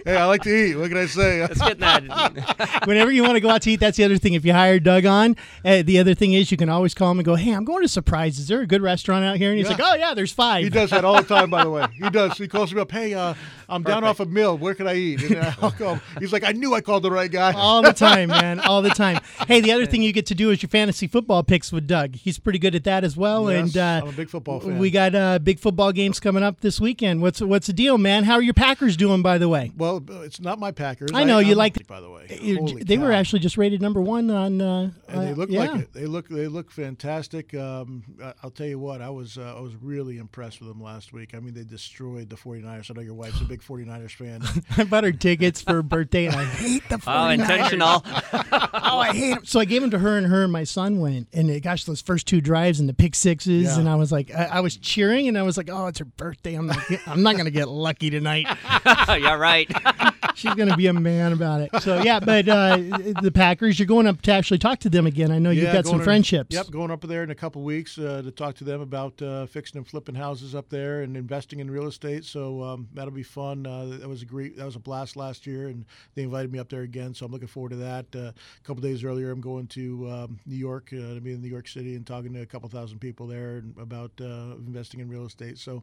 [0.04, 0.76] hey, I like to eat.
[0.76, 1.40] What can I say?
[1.40, 2.82] Let's get that.
[2.86, 4.34] Whenever you want to go out to eat, that's the other thing.
[4.34, 7.18] If you hire Doug on, uh, the other thing is you can always call him
[7.18, 8.38] and go, "Hey, I'm going to Surprise.
[8.38, 9.72] Is there a good restaurant out here?" And he's Yeah.
[9.76, 10.62] like, "Oh yeah, there's five.
[10.64, 11.86] He does that all the time, by the way.
[12.00, 12.36] He does.
[12.38, 12.90] He calls me up.
[12.92, 13.34] Hey, uh,
[13.68, 14.56] I'm down off a mill.
[14.58, 15.22] Where can I eat?
[15.22, 15.98] And uh, I'll call.
[16.20, 17.52] He's like, I knew I called the right guy.
[17.54, 19.20] all the time, man, all the time.
[19.48, 22.14] Hey, the other thing you get to do is your fantasy football picks with Doug.
[22.16, 23.50] He's pretty good at that as well.
[23.50, 24.78] Yes, and uh, I'm a big football fan.
[24.78, 27.22] We got uh, big football games coming up this weekend.
[27.22, 28.24] What's what's the deal, man?
[28.24, 29.72] How are your Packers doing, by the way?
[29.76, 31.10] Well, it's not my Packers.
[31.14, 31.86] I know you I'm- like.
[31.86, 34.60] By the way, you- Holy they were actually just rated number one on.
[34.60, 35.60] Uh, And they uh, look yeah.
[35.60, 35.92] like it.
[35.92, 37.54] They look they look fantastic.
[37.54, 40.82] Um, I- I'll tell you what, I was uh, I was really impressed with them
[40.82, 41.34] last week.
[41.34, 42.90] I mean, they destroyed the 49ers.
[42.90, 44.42] I know your wife's a big 49ers fan.
[44.76, 46.94] I bought her tickets for her birthday, and I hate the.
[46.96, 47.26] Oh, 49ers.
[47.26, 48.02] Oh, intentional.
[48.72, 49.44] oh, I hate them.
[49.44, 51.28] So I gave them to her, and her and my son went.
[51.32, 53.78] And uh, gosh, those first two drives and the pick sixes, Yeah.
[53.78, 56.06] and I was like, I, I was cheering, and I was like, oh, it's her
[56.06, 56.54] birthday.
[56.54, 58.46] I'm not, I'm not gonna get lucky tonight.
[58.86, 59.70] yeah, right.
[60.36, 61.70] She's gonna be a man about it.
[61.82, 62.76] So yeah, but uh,
[63.22, 65.30] the Packers, you're going up to actually talk to them again.
[65.30, 66.54] I know you've got some going to- friendships.
[66.54, 69.44] Yep, going up there in a couple weeks uh, to talk to them about uh,
[69.46, 72.24] fixing and flipping houses up there and investing in real estate.
[72.24, 73.66] So um, that'll be fun.
[73.66, 75.84] Uh, that was a great, that was a blast last year, and
[76.14, 77.12] they invited me up there again.
[77.14, 78.06] So I'm looking forward to that.
[78.14, 78.34] Uh, a
[78.64, 81.68] couple days earlier, I'm going to um, New York uh, to be in New York
[81.68, 85.58] City and talking to a couple thousand people there about uh, investing in real estate.
[85.58, 85.82] So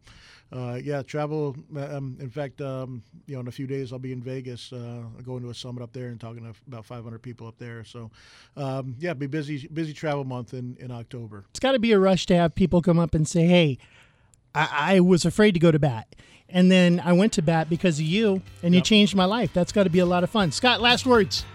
[0.52, 1.56] uh, yeah, travel.
[1.76, 5.04] Um, in fact, um, you know, in a few days I'll be in Vegas, uh,
[5.24, 7.84] going to a summit up there and talking to about 500 people up there.
[7.84, 8.12] So
[8.58, 11.46] um, yeah, be busy, busy travel month in, in October.
[11.52, 13.78] It's got to be a rush to have people come up and say, "Hey,
[14.54, 16.16] I, I was afraid to go to bat."
[16.54, 19.54] And then I went to bat because of you, and you changed my life.
[19.54, 20.52] That's got to be a lot of fun.
[20.52, 21.46] Scott, last words.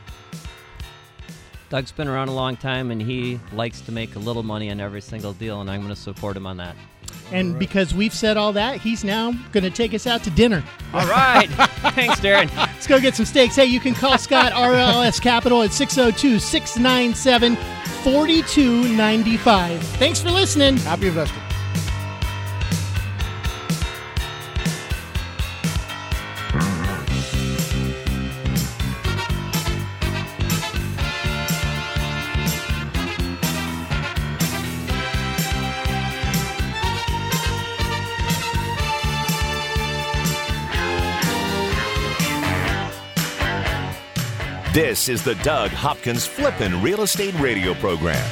[1.68, 4.80] Doug's been around a long time and he likes to make a little money on
[4.80, 6.76] every single deal, and I'm going to support him on that.
[7.32, 10.62] And because we've said all that, he's now going to take us out to dinner.
[10.94, 11.46] All right.
[11.94, 12.54] Thanks, Darren.
[12.56, 13.56] Let's go get some steaks.
[13.56, 19.82] Hey, you can call Scott RLS Capital at 602 697 4295.
[19.82, 20.76] Thanks for listening.
[20.78, 21.45] Happy investing.
[44.76, 48.22] This is the Doug Hopkins Flippin' Real Estate Radio Program.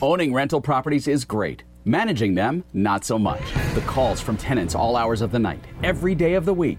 [0.00, 1.62] Owning rental properties is great.
[1.84, 3.42] Managing them, not so much.
[3.74, 6.78] The calls from tenants all hours of the night, every day of the week.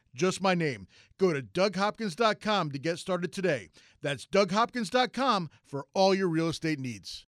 [0.15, 0.87] just my name.
[1.17, 3.69] Go to DougHopkins.com to get started today.
[4.01, 7.19] That's DougHopkins.com for all your real estate needs.